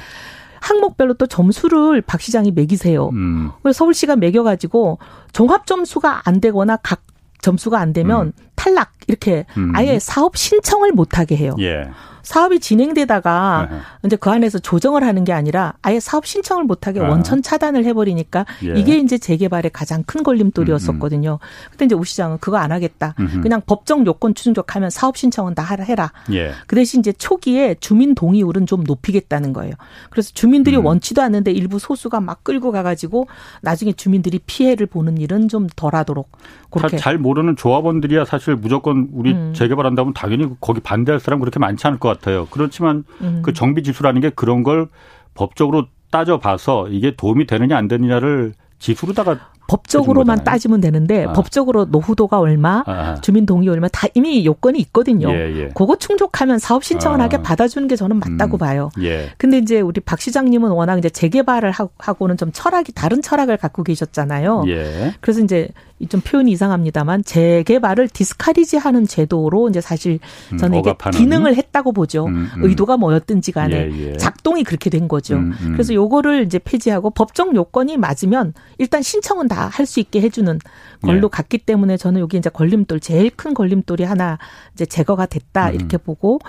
[0.61, 3.09] 항목별로 또 점수를 박 시장이 매기세요.
[3.09, 3.51] 음.
[3.71, 4.99] 서울시가 매겨가지고
[5.33, 7.01] 종합 점수가 안 되거나 각
[7.41, 8.31] 점수가 안 되면 음.
[8.55, 9.71] 탈락 이렇게 음.
[9.75, 11.55] 아예 사업 신청을 못 하게 해요.
[11.59, 11.89] 예.
[12.23, 17.09] 사업이 진행되다가 uh 이제 그 안에서 조정을 하는 게 아니라 아예 사업 신청을 못하게 uh
[17.09, 18.79] 원천 차단을 해버리니까 예.
[18.79, 21.39] 이게 이제 재개발의 가장 큰 걸림돌이었었거든요.
[21.41, 21.69] 음.
[21.71, 23.15] 근데 이제 우 시장은 그거 안 하겠다.
[23.19, 23.41] 음흠.
[23.41, 26.11] 그냥 법정 요건 충족하면 사업 신청은 다 해라.
[26.31, 26.51] 예.
[26.67, 29.73] 그 대신 이제 초기에 주민 동의율은 좀 높이겠다는 거예요.
[30.09, 30.85] 그래서 주민들이 음.
[30.85, 33.27] 원치도 않는데 일부 소수가 막 끌고 가가지고
[33.61, 36.29] 나중에 주민들이 피해를 보는 일은 좀 덜하도록
[36.71, 39.53] 그렇게 잘 모르는 조합원들이야 사실 무조건 우리 음.
[39.55, 42.47] 재개발한다면 당연히 거기 반대할 사람 그렇게 많지 않을 것 같아요.
[42.49, 43.41] 그렇지만 음.
[43.43, 44.87] 그 정비 지수라는 게 그런 걸
[45.35, 49.37] 법적으로 따져봐서 이게 도움이 되느냐 안 되느냐를 지수로다가
[49.67, 51.33] 법적으로만 따지면 되는데 아.
[51.33, 53.21] 법적으로 노후도가 얼마, 아.
[53.21, 55.29] 주민 동의 얼마 다 이미 요건이 있거든요.
[55.29, 55.69] 예, 예.
[55.75, 57.25] 그거 충족하면 사업 신청을 아.
[57.25, 58.59] 하게 받아주는 게 저는 맞다고 음.
[58.59, 58.89] 봐요.
[59.01, 59.29] 예.
[59.37, 64.63] 근데 이제 우리 박 시장님은 워낙 이제 재개발을 하고는 좀 철학이 다른 철학을 갖고 계셨잖아요.
[64.69, 65.13] 예.
[65.21, 65.69] 그래서 이제
[66.07, 70.19] 좀 표현이 이상합니다만 재개발을 디스카리지하는 제도로 이제 사실
[70.53, 72.25] 음, 저는 음, 이게 기능을 했다고 보죠.
[72.27, 72.63] 음, 음.
[72.63, 74.17] 의도가 뭐였든지 간에 예, 예.
[74.17, 75.35] 작동이 그렇게 된 거죠.
[75.35, 75.71] 음, 음.
[75.73, 80.59] 그래서 요거를 이제 폐지하고 법정 요건이 맞으면 일단 신청은 다 할 수 있게 해주는
[81.01, 81.29] 걸로 예.
[81.31, 84.37] 갔기 때문에 저는 여기 이제 걸림돌 제일 큰 걸림돌이 하나
[84.73, 86.39] 이제 제거가 됐다 이렇게 보고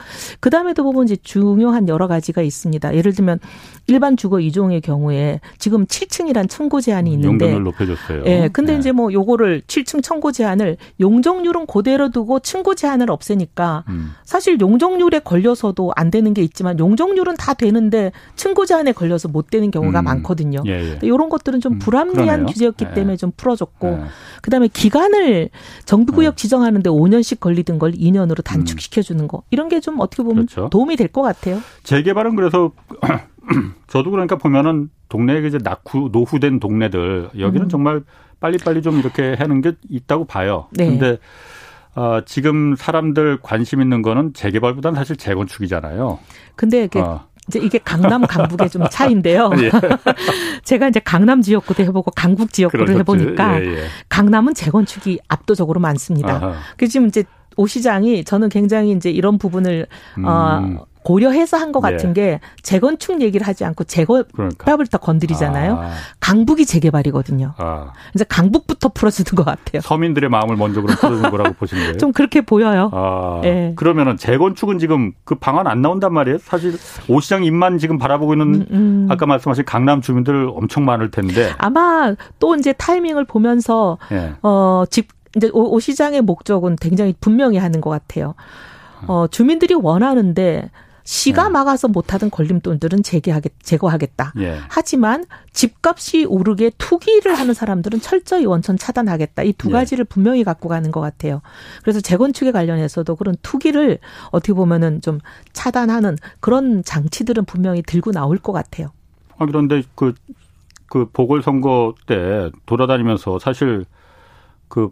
[0.41, 2.95] 그 다음에도 보면 이제 중요한 여러 가지가 있습니다.
[2.95, 3.39] 예를 들면
[3.87, 8.25] 일반 주거 이종의 경우에 지금 7층이란 층고 제한이 있는데 용도를 높여줬어요.
[8.27, 8.79] 예, 근데 네.
[8.79, 14.13] 이제 뭐 요거를 요거를 7층 청구 제한을 용적률은 그대로 두고 층고 제한을 없애니까 음.
[14.25, 19.71] 사실 용적률에 걸려서도 안 되는 게 있지만 용적률은 다 되는데 층고 제한에 걸려서 못 되는
[19.71, 20.05] 경우가 음.
[20.05, 20.63] 많거든요.
[20.67, 20.99] 예, 예.
[21.03, 22.47] 이런 것들은 좀 음, 불합리한 음.
[22.47, 22.95] 규제였기 예.
[22.95, 24.05] 때문에 좀 풀어줬고 예.
[24.43, 25.49] 그다음에 기간을
[25.87, 26.37] 정비구역 음.
[26.37, 30.69] 지정하는데 5년씩 걸리던 걸 2년으로 단축시켜 주는 거 이런 게 좀 어떻게 보면 그렇죠.
[30.69, 31.59] 도움이 될 것 같아요.
[31.85, 32.71] 재개발은 그래서
[33.89, 37.69] 저도 그러니까 보면은 동네에 이제 낙후 노후된 동네들 여기는 음.
[37.69, 38.03] 정말
[38.41, 40.69] 빨리빨리 좀 이렇게 하는 게 있다고 봐요.
[40.73, 40.87] 네.
[40.87, 41.19] 근데
[41.95, 46.19] 어, 지금 사람들 관심 있는 거는 재개발보다는 사실 재건축이잖아요.
[46.57, 47.27] 근데 이게 어.
[47.49, 49.51] 이제 이게 강남 강북의 좀 차이인데요.
[49.59, 49.71] 예.
[50.63, 53.85] 제가 이제 강남 지역구도 해보고 강북 지역구를 해보니까 예, 예.
[54.09, 56.55] 강남은 재건축이 압도적으로 많습니다.
[56.77, 57.25] 그 지금 이제
[57.57, 59.87] 오 시장이 저는 굉장히 이제 이런 부분을
[60.19, 60.25] 음.
[60.25, 62.13] 어 고려해서 한 것 같은 예.
[62.15, 64.99] 게 재건축 얘기를 하지 않고 재개발부터 그러니까.
[64.99, 65.75] 건드리잖아요.
[65.77, 65.91] 아.
[66.19, 67.55] 강북이 재개발이거든요.
[67.59, 67.93] 아.
[68.15, 69.81] 이제 강북부터 풀어주는 것 같아요.
[69.83, 71.97] 서민들의 마음을 먼저 그럼 풀어주는 거라고 보시는 거예요?
[71.99, 72.91] 좀 그렇게 보여요.
[72.93, 73.41] 아.
[73.45, 73.73] 예.
[73.77, 76.39] 그러면은 재건축은 지금 그 방안 안 나온단 말이에요.
[76.39, 76.77] 사실
[77.09, 79.07] 오 시장 입만 지금 바라보고 있는 음, 음.
[79.11, 84.35] 아까 말씀하신 강남 주민들 엄청 많을 텐데 아마 또 이제 타이밍을 보면서 예.
[84.43, 88.35] 어집 이제 오, 오 시장의 목적은 굉장히 분명히 하는 것 같아요.
[89.07, 90.71] 어, 주민들이 원하는데
[91.05, 91.51] 시가 네.
[91.51, 94.33] 막아서 못하던 걸림돌들은 재개하겠, 제거하겠다.
[94.39, 94.59] 예.
[94.69, 99.43] 하지만 집값이 오르게 투기를 하는 사람들은 철저히 원천 차단하겠다.
[99.43, 99.73] 이두 예.
[99.73, 101.41] 가지를 분명히 갖고 가는 것 같아요.
[101.83, 103.99] 그래서 재건축에 관련해서도 그런 투기를
[104.31, 105.19] 어떻게 보면은 좀
[105.53, 108.93] 차단하는 그런 장치들은 분명히 들고 나올 것 같아요.
[109.39, 110.15] 아, 그런데 그,
[110.87, 113.85] 그 보궐선거 때 돌아다니면서 사실
[114.69, 114.91] 그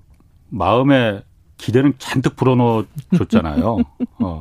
[0.49, 1.23] 마음에
[1.59, 2.85] 기대는 잔뜩 불어넣어
[3.17, 3.79] 줬잖아요.
[4.21, 4.41] 어.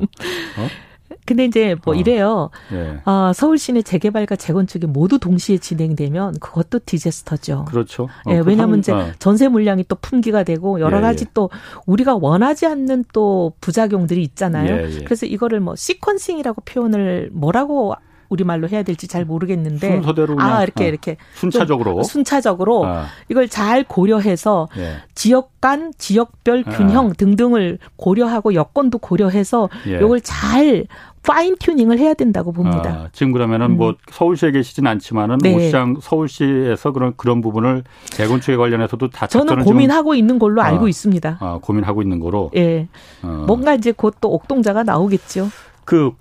[1.28, 1.96] 근데 이제 뭐 어.
[1.98, 2.48] 이래요.
[2.72, 3.00] 예.
[3.04, 7.66] 어, 서울 시내 재개발과 재건축이 모두 동시에 진행되면 그것도 디제스터죠.
[7.66, 8.04] 그렇죠.
[8.04, 9.12] 어, 예, 그 왜냐하면 이제 어.
[9.18, 11.30] 전세 물량이 또 품기가 되고 여러 예, 가지 예.
[11.34, 11.50] 또
[11.84, 14.74] 우리가 원하지 않는 또 부작용들이 있잖아요.
[14.74, 15.04] 예, 예.
[15.04, 17.94] 그래서 이거를 뭐 시퀀싱이라고 표현을 뭐라고
[18.28, 23.06] 우리말로 해야 될지 잘 모르겠는데 순서대로 아 이렇게 어, 이렇게 순차적으로 순차적으로 아.
[23.28, 24.96] 이걸 잘 고려해서 예.
[25.14, 26.70] 지역 간 지역별 아.
[26.70, 27.12] 균형 아.
[27.14, 29.96] 등등을 고려하고 여건도 고려해서 예.
[29.96, 30.86] 이걸 잘
[31.22, 32.90] 파인 튜닝을 해야 된다고 봅니다.
[32.90, 33.92] 아, 지금 그러면은 뭐 음.
[33.92, 35.54] 뭐 서울시에 계시진 않지만은 네.
[35.54, 40.88] 오 시장 서울시에서 그런 그런 부분을 재건축에 관련해서도 다 저는 고민하고 있는 걸로 알고 아,
[40.88, 41.38] 있습니다.
[41.40, 42.50] 아, 고민하고 있는 거로.
[42.56, 42.88] 예.
[43.22, 43.44] 어.
[43.46, 45.48] 뭔가 이제 곧 또 옥동자가 나오겠죠.
[45.84, 46.12] 그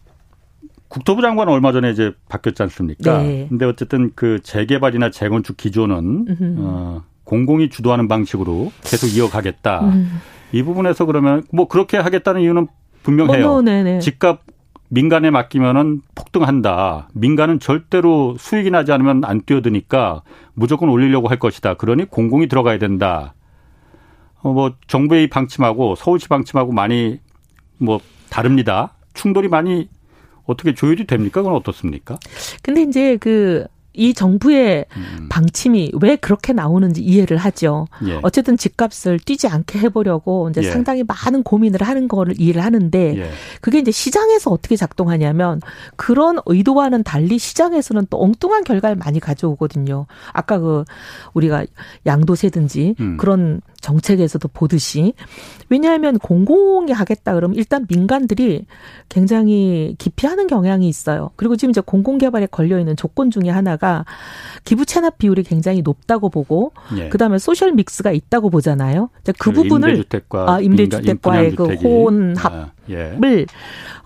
[0.87, 3.21] 국토부 장관 얼마 전에 이제 바뀌었지 않습니까?
[3.21, 3.47] 네.
[3.49, 9.81] 근데 어쨌든 그 재개발이나 재건축 기조는 어, 공공이 주도하는 방식으로 계속 이어가겠다.
[9.81, 10.19] 음.
[10.53, 12.67] 이 부분에서 그러면 뭐 그렇게 하겠다는 이유는
[13.03, 13.45] 분명해요.
[13.45, 14.43] 어, 뭐, 집값
[14.89, 17.09] 민간에 맡기면은 폭등한다.
[17.13, 20.23] 민간은 절대로 수익이 나지 않으면 안 뛰어드니까
[20.53, 21.73] 무조건 올리려고 할 것이다.
[21.73, 23.33] 그러니 공공이 들어가야 된다.
[24.41, 27.19] 어, 뭐 정부의 방침하고 서울시 방침하고 많이
[27.77, 28.93] 뭐 다릅니다.
[29.13, 29.89] 충돌이 많이
[30.47, 31.41] 어떻게 조율이 됩니까?
[31.41, 32.17] 그건 어떻습니까?
[32.63, 33.67] 근데 이제 그
[33.97, 35.27] 이 정부의 음.
[35.29, 37.87] 방침이 왜 그렇게 나오는지 이해를 하죠.
[38.05, 38.19] 예.
[38.21, 40.71] 어쨌든 집값을 뛰지 않게 해보려고 이제 예.
[40.71, 43.29] 상당히 많은 고민을 하는 거를 이해를 하는데 예.
[43.59, 45.61] 그게 이제 시장에서 어떻게 작동하냐면
[45.95, 50.05] 그런 의도와는 달리 시장에서는 또 엉뚱한 결과를 많이 가져오거든요.
[50.31, 50.83] 아까 그
[51.33, 51.65] 우리가
[52.05, 53.17] 양도세든지 음.
[53.17, 55.13] 그런 정책에서도 보듯이
[55.69, 58.65] 왜냐하면 공공이 하겠다 그러면 일단 민간들이
[59.09, 61.31] 굉장히 기피하는 경향이 있어요.
[61.35, 63.86] 그리고 지금 이제 공공개발에 걸려 있는 조건 중에 하나가
[64.63, 67.09] 기부 체납 비율이 굉장히 높다고 보고 예.
[67.09, 69.09] 그다음에 소셜 믹스가 있다고 보잖아요.
[69.25, 73.17] 그, 그 부분을 임대주택과 아, 임대주택과의 그 혼합을 아, 예.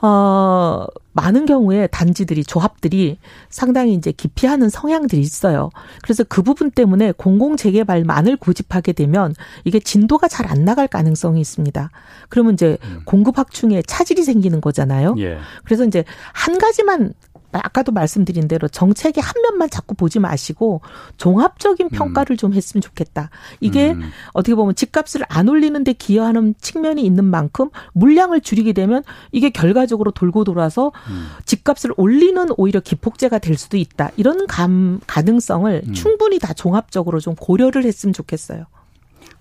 [0.01, 3.17] 어 많은 경우에 단지들이 조합들이
[3.49, 5.69] 상당히 이제 기피하는 성향들이 있어요.
[6.01, 9.33] 그래서 그 부분 때문에 공공 재개발만을 고집하게 되면
[9.65, 11.89] 이게 진도가 잘 안 나갈 가능성이 있습니다.
[12.27, 13.01] 그러면 이제 음.
[13.05, 15.15] 공급 확충에 차질이 생기는 거잖아요.
[15.19, 15.37] 예.
[15.63, 16.03] 그래서 이제
[16.33, 17.13] 한 가지만
[17.59, 20.81] 아까도 말씀드린 대로 정책의 한 면만 자꾸 보지 마시고
[21.17, 21.89] 종합적인 음.
[21.89, 22.37] 평가를 음.
[22.37, 23.29] 좀 했으면 좋겠다.
[23.59, 24.09] 이게 음.
[24.33, 30.43] 어떻게 보면 집값을 안 올리는데 기여하는 측면이 있는 만큼 물량을 줄이게 되면 이게 결과적으로 돌고
[30.43, 31.27] 돌아서 음.
[31.45, 34.11] 집값을 올리는 오히려 기폭제가 될 수도 있다.
[34.17, 35.93] 이런 감 가능성을 음.
[35.93, 38.65] 충분히 다 종합적으로 좀 고려를 했으면 좋겠어요.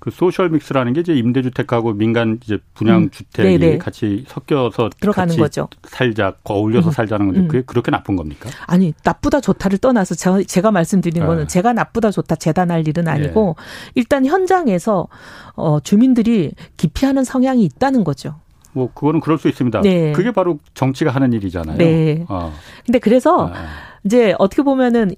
[0.01, 3.11] 그 소셜 믹스라는 게 이제 임대주택하고 민간 이제 분양 음.
[3.11, 3.79] 주택이 음.
[3.79, 5.69] 같이 섞여서 들어가는 같이 거죠.
[5.85, 6.93] 살자, 어울려서 음.
[6.93, 7.49] 살자는 건데 음.
[7.49, 8.49] 그게 그렇게 나쁜 겁니까?
[8.67, 11.47] 아니 나쁘다 좋다를 떠나서 제가, 제가 말씀드린 거는 네.
[11.49, 13.93] 제가 나쁘다 좋다 재단할 일은 아니고 네.
[13.95, 15.07] 일단 현장에서
[15.55, 18.37] 어, 주민들이 기피하는 성향이 있다는 거죠.
[18.73, 19.83] 뭐 그거는 그럴 수 있습니다.
[19.83, 20.13] 네.
[20.13, 21.77] 그게 바로 정치가 하는 일이잖아요.
[21.77, 22.25] 네.
[22.31, 22.55] 어.
[22.87, 23.67] 근데 그래서 아.
[24.05, 25.11] 이제 어떻게 보면은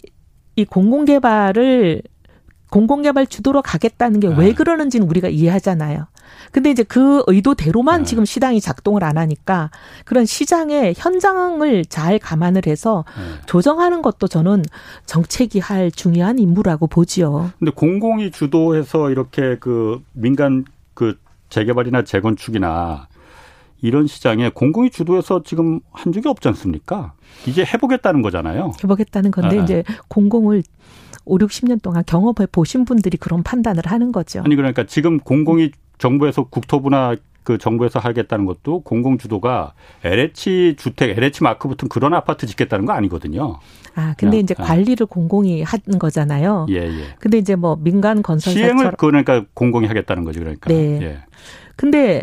[0.56, 2.02] 이 공공개발을
[2.72, 4.54] 공공개발 주도로 가겠다는 게왜 네.
[4.54, 6.06] 그러는지는 우리가 이해하잖아요.
[6.52, 8.04] 근데 이제 그 의도대로만 네.
[8.06, 9.70] 지금 시장이 작동을 안 하니까
[10.06, 13.42] 그런 시장의 현장을 잘 감안을 해서 네.
[13.44, 14.64] 조정하는 것도 저는
[15.04, 17.52] 정책이 할 중요한 임무라고 보지요.
[17.58, 20.64] 근데 공공이 주도해서 이렇게 그 민간
[20.94, 21.18] 그
[21.50, 23.06] 재개발이나 재건축이나
[23.82, 27.12] 이런 시장에 공공이 주도해서 지금 한 적이 없지 않습니까?
[27.46, 28.72] 이제 해보겠다는 거잖아요.
[28.82, 29.62] 해보겠다는 건데 네.
[29.62, 30.62] 이제 공공을
[31.24, 34.42] 5, 60년 동안 경험해 보신 분들이 그런 판단을 하는 거죠.
[34.44, 39.72] 아니 그러니까 지금 공공이 정부에서 국토부나 그 정부에서 하겠다는 것도 공공 주도가
[40.04, 43.58] LH 주택, LH 마크 붙은 그런 아파트 짓겠다는 거 아니거든요.
[43.94, 44.62] 아, 근데 이제 아.
[44.62, 46.66] 관리를 공공이 하는 거잖아요.
[46.70, 47.14] 예, 예.
[47.18, 50.68] 근데 이제 뭐 민간 건설사처럼 시행을 그러니까 공공이 하겠다는 거죠, 그러니까.
[50.68, 51.02] 네.
[51.02, 51.18] 예.
[51.76, 52.22] 근데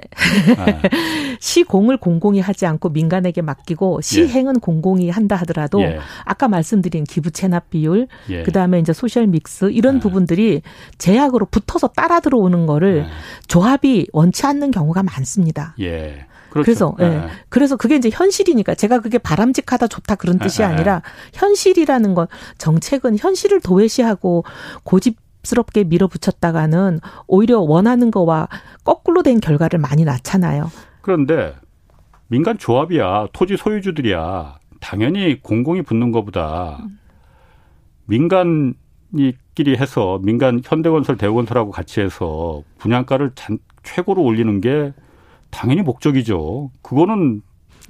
[0.58, 0.82] 아.
[1.39, 4.60] 시공을 공공이 하지 않고 민간에게 맡기고 시행은 예.
[4.60, 6.00] 공공이 한다 하더라도 예.
[6.26, 8.43] 아까 말씀드린 기부 체납 비율 예.
[8.43, 10.00] 그다음에 이제 소셜 믹스 이런 아.
[10.00, 10.62] 부분들이
[10.97, 13.10] 제약으로 붙어서 따라 들어오는 거를 아.
[13.47, 15.76] 조합이 원치 않는 경우가 많습니다.
[15.80, 16.26] 예.
[16.50, 16.66] 그렇죠.
[16.66, 17.10] 그래서 예.
[17.10, 17.28] 네.
[17.50, 21.02] 그래서 그게 이제 현실이니까 제가 그게 바람직하다 좋다 그런 뜻이 아니라
[21.34, 22.28] 현실이라는 건
[22.58, 24.43] 정책은 현실을 도외시하고
[24.84, 28.47] 고집 스럽게 밀어붙였다가는 오히려 원하는 거와
[28.83, 30.69] 거꾸로 된 결과를 많이 낳잖아요.
[31.01, 31.55] 그런데
[32.27, 36.79] 민간 조합이야 토지 소유주들이야 당연히 공공이 붙는 것보다
[38.05, 43.31] 민간이끼리 해서 민간 현대건설 대우건설하고 같이 해서 분양가를
[43.83, 44.93] 최고로 올리는 게
[45.51, 46.71] 당연히 목적이죠.
[46.81, 47.41] 그거는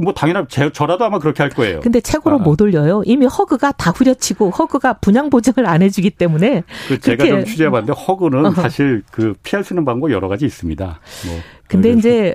[0.01, 1.81] 뭐 당연한 제, 저라도 아마 그렇게 할 거예요.
[1.81, 2.39] 근데 최고로 아.
[2.39, 3.03] 못 올려요.
[3.05, 6.63] 이미 허그가 다 후려치고 허그가 분양 보증을 안 해주기 때문에.
[6.87, 8.61] 그 제가 좀 취재해봤는데 허그는 어허.
[8.61, 10.85] 사실 그 피할 수 있는 방법 여러 가지 있습니다.
[10.85, 12.33] 뭐 근데 이제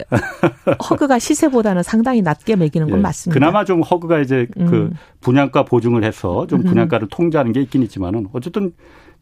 [0.90, 3.38] 허그가 시세보다는 상당히 낮게 매기는 건 예, 맞습니다.
[3.38, 4.66] 그나마 좀 허그가 이제 그 음.
[4.66, 4.90] 그
[5.22, 6.64] 분양가 보증을 해서 좀 음.
[6.64, 8.72] 분양가를 통제하는 게 있긴 있지만은 어쨌든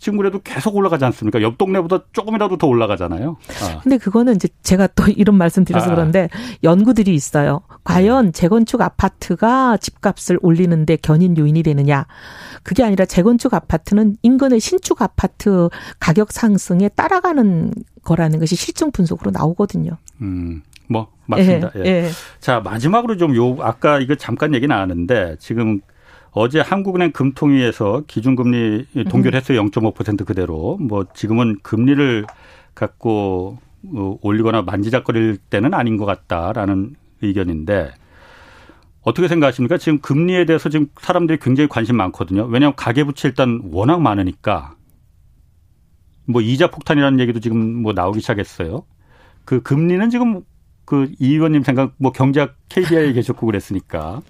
[0.02, 1.40] 지금 그래도 계속 올라가지 않습니까?
[1.42, 3.36] 옆 동네보다 조금이라도 더 올라가잖아요.
[3.62, 3.80] 아.
[3.84, 5.94] 근데 그거는 이제 제가 또 이런 말씀 드려서 아.
[5.94, 6.28] 그런데
[6.64, 7.60] 연구들이 있어요.
[7.84, 8.32] 과연 네.
[8.32, 12.06] 재건축 아파트가 집값을 올리는데 견인 요인이 되느냐?
[12.64, 15.68] 그게 아니라 재건축 아파트는 인근의 신축 아파트
[16.00, 17.72] 가격 상승에 따라가는
[18.02, 19.98] 거라는 것이 실증 분석으로 나오거든요.
[20.20, 20.62] 음.
[20.88, 21.70] 뭐 맞습니다.
[21.76, 21.86] 예, 예.
[21.86, 22.10] 예.
[22.40, 25.80] 자 마지막으로 좀 요 아까 이거 잠깐 얘기 나왔는데 지금
[26.32, 29.60] 어제 한국은행 금통위에서 기준금리 동결했어요.
[29.60, 29.70] 음.
[29.70, 30.78] 0.5% 그대로.
[30.80, 32.26] 뭐 지금은 금리를
[32.74, 33.58] 갖고
[33.94, 37.92] 어, 올리거나 만지작거릴 때는 아닌 것 같다라는 의견인데
[39.02, 39.78] 어떻게 생각하십니까?
[39.78, 42.44] 지금 금리에 대해서 지금 사람들이 굉장히 관심 많거든요.
[42.44, 44.76] 왜냐하면 가계부채 일단 워낙 많으니까
[46.24, 48.84] 뭐 이자 폭탄이라는 얘기도 지금 뭐 나오기 시작했어요.
[49.44, 50.42] 그 금리는 지금
[50.84, 54.20] 그 이 의원님 생각 뭐 경제학 KBI에 계셨고 그랬으니까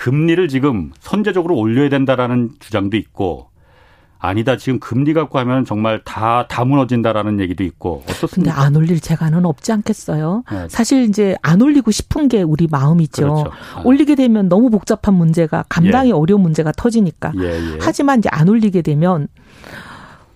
[0.00, 3.50] 금리를 지금 선제적으로 올려야 된다라는 주장도 있고
[4.18, 8.34] 아니다 지금 금리 갖고 하면 정말 다다 무너진다라는 얘기도 있고 어떻습니까?
[8.34, 10.44] 근데 안 올릴 재간은 없지 않겠어요?
[10.50, 10.66] 네.
[10.70, 13.22] 사실 이제 안 올리고 싶은 게 우리 마음이죠.
[13.22, 13.50] 그렇죠.
[13.74, 13.82] 아.
[13.84, 16.14] 올리게 되면 너무 복잡한 문제가 감당이 예.
[16.14, 17.32] 어려운 문제가 터지니까.
[17.38, 17.78] 예, 예.
[17.80, 19.28] 하지만 이제 안 올리게 되면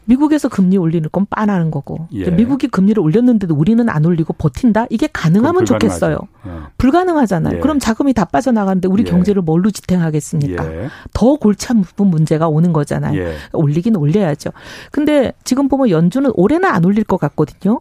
[0.07, 2.31] 미국에서 금리 올리는 건 빤하는 거고 예.
[2.31, 6.19] 미국이 금리를 올렸는데도 우리는 안 올리고 버틴다 이게 가능하면 좋겠어요.
[6.47, 6.51] 예.
[6.79, 7.57] 불가능하잖아요.
[7.57, 7.61] 예.
[7.61, 9.11] 그럼 자금이 다 빠져나가는데 우리 예.
[9.11, 10.73] 경제를 뭘로 지탱하겠습니까?
[10.73, 10.89] 예.
[11.13, 13.19] 더 골치 아픈 문제가 오는 거잖아요.
[13.19, 13.35] 예.
[13.53, 14.51] 올리긴 올려야죠.
[14.91, 17.81] 근데 지금 보면 연준은 올해는 안 올릴 것 같거든요.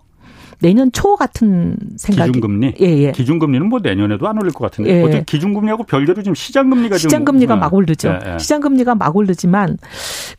[0.64, 3.11] 내년 초 같은 생각이 기준금리 예, 예.
[3.11, 5.01] 기준금리는 뭐 내년에도 안 올릴 것 같은데 예.
[5.03, 8.18] 어떻게 기준금리하고 별개로 지금 시장금리가 시장금리가 막 오르죠.
[8.26, 8.39] 예, 예.
[8.39, 9.78] 시장금리가 막 오르지만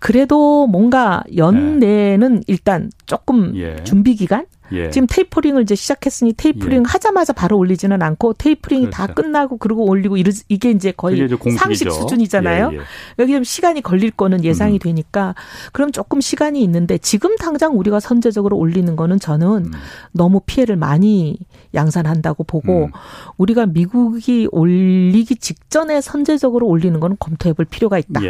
[0.00, 3.52] 그래도 뭔가 연내는 일단 조금
[3.84, 4.90] 준비 기간 예.
[4.90, 6.82] 지금 테이퍼링을 이제 시작했으니 테이퍼링 예.
[6.86, 8.96] 하자마자 바로 올리지는 않고 테이퍼링이 그렇죠.
[8.96, 12.70] 다 끝나고 그러고 올리고 이러, 이게 이제 거의 상식 수준이잖아요.
[12.72, 12.80] 예, 예.
[13.18, 14.78] 여기 좀 시간이 걸릴 거는 예상이 음.
[14.78, 15.34] 되니까
[15.72, 19.72] 그럼 조금 시간이 있는데 지금 당장 우리가 선제적으로 올리는 거는 저는 음.
[20.12, 21.38] 너무 피해를 많이
[21.74, 22.90] 양산한다고 보고 음.
[23.36, 28.20] 우리가 미국이 올리기 직전에 선제적으로 올리는 거는 검토해 볼 필요가 있다.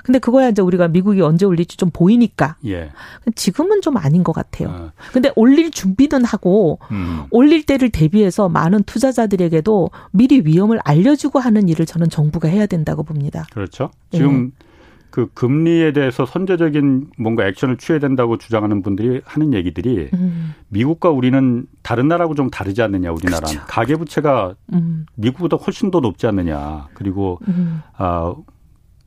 [0.00, 0.02] 예.
[0.04, 2.56] 근데 그거야 이제 우리가 미국이 언제 올릴지 좀 보이니까.
[2.66, 2.90] 예.
[3.34, 4.68] 지금은 좀 아닌 것 같아요.
[4.68, 4.92] 어.
[5.12, 7.24] 근데 올릴 준비는 하고 음.
[7.30, 13.46] 올릴 때를 대비해서 많은 투자자들에게도 미리 위험을 알려주고 하는 일을 저는 정부가 해야 된다고 봅니다.
[13.52, 13.90] 그렇죠.
[14.10, 14.70] 지금 예.
[15.10, 20.54] 그 금리에 대해서 선제적인 뭔가 액션을 취해야 된다고 주장하는 분들이 하는 얘기들이 음.
[20.68, 23.66] 미국과 우리는 다른 나라하고 좀 다르지 않느냐 우리나라는 그렇죠.
[23.66, 25.06] 가계 부채가 음.
[25.16, 27.82] 미국보다 훨씬 더 높지 않느냐 그리고 음.
[27.96, 28.34] 아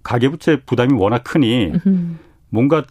[0.04, 1.72] 가계부채 부담이 워낙 크니
[2.50, 2.84] 뭔가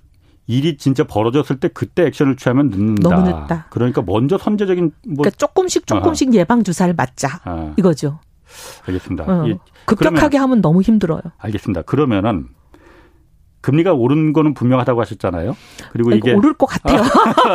[0.46, 3.08] 일이 진짜 벌어졌을 때 그때 액션을 취하면 늦는다.
[3.08, 3.66] 너무 늦다.
[3.70, 6.32] 그러니까 먼저 선제적인 뭐 그러니까 조금씩 조금씩 어.
[6.34, 7.74] 예방 주사를 맞자 어.
[7.78, 8.18] 이거죠.
[8.86, 9.24] 알겠습니다.
[9.26, 9.46] 어.
[9.86, 11.22] 급격하게 하면 너무 힘들어요.
[11.38, 11.82] 알겠습니다.
[11.82, 12.48] 그러면은
[13.62, 15.56] 금리가 오른 거는 분명하다고 하셨잖아요.
[15.92, 17.00] 그리고 이게 오를 것 같아요.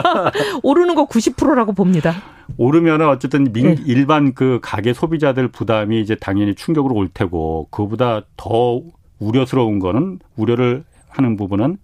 [0.63, 2.15] 오르는 거 90%라고 봅니다.
[2.55, 3.81] 오르면은 어쨌든 민, 네.
[3.85, 8.81] 일반 그 가계 소비자들 부담이 이제 당연히 충격으로 올 테고 그보다 더
[9.19, 11.77] 우려스러운 거는 우려를 하는 부분은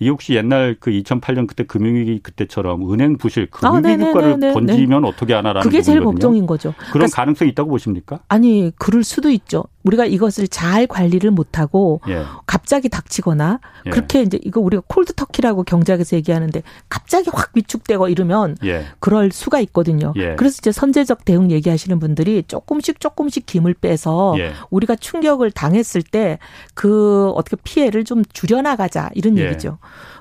[0.00, 5.34] 이 혹시 옛날 그 2008년 그때 금융위기 그때처럼 은행 부실 금융위 아, 국가를 번지면 어떻게
[5.34, 6.72] 하나라는 그게 제일 걱정인 거죠.
[6.76, 8.20] 그런 그러니까, 가능성이 있다고 보십니까?
[8.28, 9.64] 아니 그럴 수도 있죠.
[9.88, 12.22] 우리가 이것을 잘 관리를 못하고 예.
[12.46, 13.90] 갑자기 닥치거나 예.
[13.90, 18.84] 그렇게 이제 이거 우리가 콜드 터키라고 경제학에서 얘기하는데 갑자기 확 위축되고 이러면 예.
[19.00, 20.12] 그럴 수가 있거든요.
[20.16, 20.36] 예.
[20.36, 24.52] 그래서 이제 선제적 대응 얘기하시는 분들이 조금씩 조금씩 김을 빼서 예.
[24.70, 26.38] 우리가 충격을 당했을 때
[26.74, 29.46] 그 어떻게 피해를 좀 줄여나가자 이런 예.
[29.46, 29.78] 얘기죠.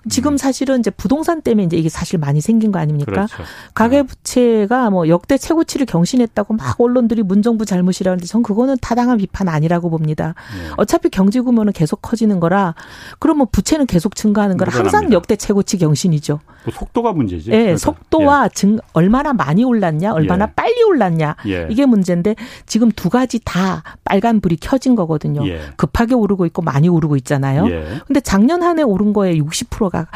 [0.09, 0.37] 지금 음.
[0.37, 3.11] 사실은 이제 부동산 때문에 이제 이게 사실 많이 생긴 거 아닙니까?
[3.11, 3.43] 그렇죠.
[3.73, 9.89] 가계 부채가 뭐 역대 최고치를 경신했다고 막 언론들이 문정부 잘못이라는데 전 그거는 타당한 비판 아니라고
[9.89, 10.35] 봅니다.
[10.57, 10.71] 네.
[10.77, 12.75] 어차피 경제 규모는 계속 커지는 거라
[13.19, 16.39] 그러면 부채는 계속 증가하는 거라 항상 역대 최고치 경신이죠.
[16.63, 17.49] 뭐 속도가 문제지.
[17.49, 17.77] 네, 그러니까.
[17.77, 18.49] 속도와 예.
[18.53, 20.53] 증 얼마나 많이 올랐냐, 얼마나 예.
[20.55, 21.67] 빨리 올랐냐 예.
[21.69, 22.35] 이게 문제인데
[22.65, 25.45] 지금 두 가지 다 빨간 불이 켜진 거거든요.
[25.47, 25.59] 예.
[25.75, 27.69] 급하게 오르고 있고 많이 오르고 있잖아요.
[27.69, 27.99] 예.
[28.07, 30.07] 근데 작년 한 해 오른 거에 60%가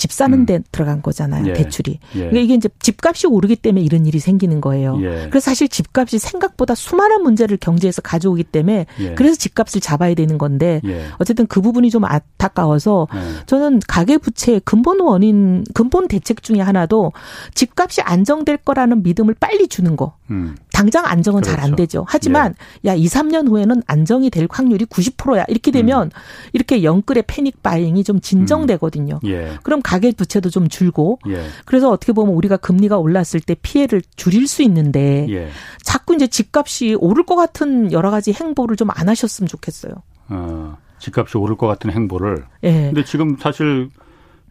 [0.00, 0.62] 집 사는 데 음.
[0.72, 1.46] 들어간 거잖아요.
[1.46, 1.52] 예.
[1.52, 1.98] 대출이.
[2.14, 2.18] 예.
[2.18, 4.96] 그러니까 이게 이제 집값이 오르기 때문에 이런 일이 생기는 거예요.
[5.02, 5.28] 예.
[5.28, 9.14] 그래서 사실 집값이 생각보다 수많은 문제를 경제에서 가져오기 때문에 예.
[9.14, 11.04] 그래서 집값을 잡아야 되는 건데 예.
[11.18, 13.18] 어쨌든 그 부분이 좀 안타까워서 예.
[13.44, 17.12] 저는 가계 부채의 근본 원인, 근본 대책 중에 하나도
[17.54, 20.14] 집값이 안정될 거라는 믿음을 빨리 주는 거.
[20.30, 20.56] 음.
[20.80, 21.56] 당장 안정은 그렇죠.
[21.56, 22.04] 잘안 되죠.
[22.08, 22.54] 하지만
[22.84, 25.44] 야, 2, 3년 후에는 안정이 될 확률이 90%야.
[25.48, 26.10] 이렇게 되면 음.
[26.52, 29.20] 이렇게 영끌의 패닉 바잉이 좀 진정되거든요.
[29.24, 29.56] 음.
[29.62, 31.44] 그럼 가계 부채도 좀 줄고 예.
[31.64, 35.48] 그래서 어떻게 보면 우리가 금리가 올랐을 때 피해를 줄일 수 있는데 예.
[35.82, 39.92] 자꾸 이제 집값이 오를 것 같은 여러 가지 행보를 좀 안 하셨으면 좋겠어요.
[40.28, 42.44] 어, 집값이 오를 것 같은 행보를.
[42.64, 42.72] 예.
[42.72, 43.88] 근데 지금 사실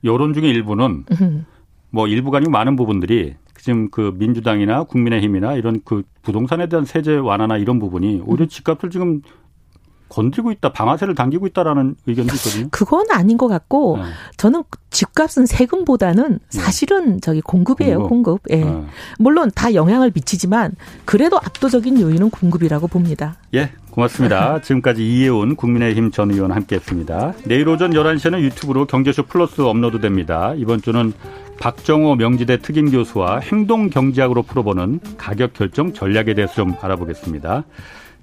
[0.04, 1.46] 여론 중에 일부는 음.
[1.90, 7.57] 뭐 일부가 아니고 많은 부분들이 지금 그 민주당이나 국민의힘이나 이런 그 부동산에 대한 세제 완화나
[7.57, 8.47] 이런 부분이 오히려 음.
[8.47, 9.22] 집값을 지금
[10.10, 12.68] 건드리고 있다, 방아쇠를 당기고 있다라는 의견도 있거든요.
[12.72, 14.03] 그건 아닌 것 같고 네.
[14.38, 16.60] 저는 집값은 세금보다는 네.
[16.60, 17.20] 사실은 네.
[17.22, 18.10] 저기 공급이에요, 공급.
[18.10, 18.41] 공급.
[18.49, 18.66] 예.
[18.66, 18.86] 네.
[19.20, 23.36] 물론 다 영향을 미치지만 그래도 압도적인 요인은 공급이라고 봅니다.
[23.53, 24.60] 예, 고맙습니다.
[24.64, 27.36] 지금까지 이혜훈 국민의힘 전 의원 함께했습니다.
[27.45, 30.55] 내일 오전 11시에는 유튜브로 경제쇼 플러스 업로드됩니다.
[30.55, 31.14] 이번 주는
[31.60, 37.66] 박정호 명지대 특임 교수와 행동 경제학으로 풀어보는 가격 결정 전략에 대해서 좀 알아보겠습니다.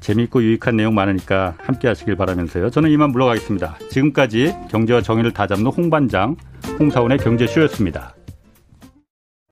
[0.00, 2.70] 재미있고 유익한 내용 많으니까 함께 하시길 바라면서요.
[2.70, 3.78] 저는 이만 물러가겠습니다.
[3.90, 6.36] 지금까지 경제와 정의를 다잡는 홍반장,
[6.78, 8.15] 홍사원의 경제쇼였습니다.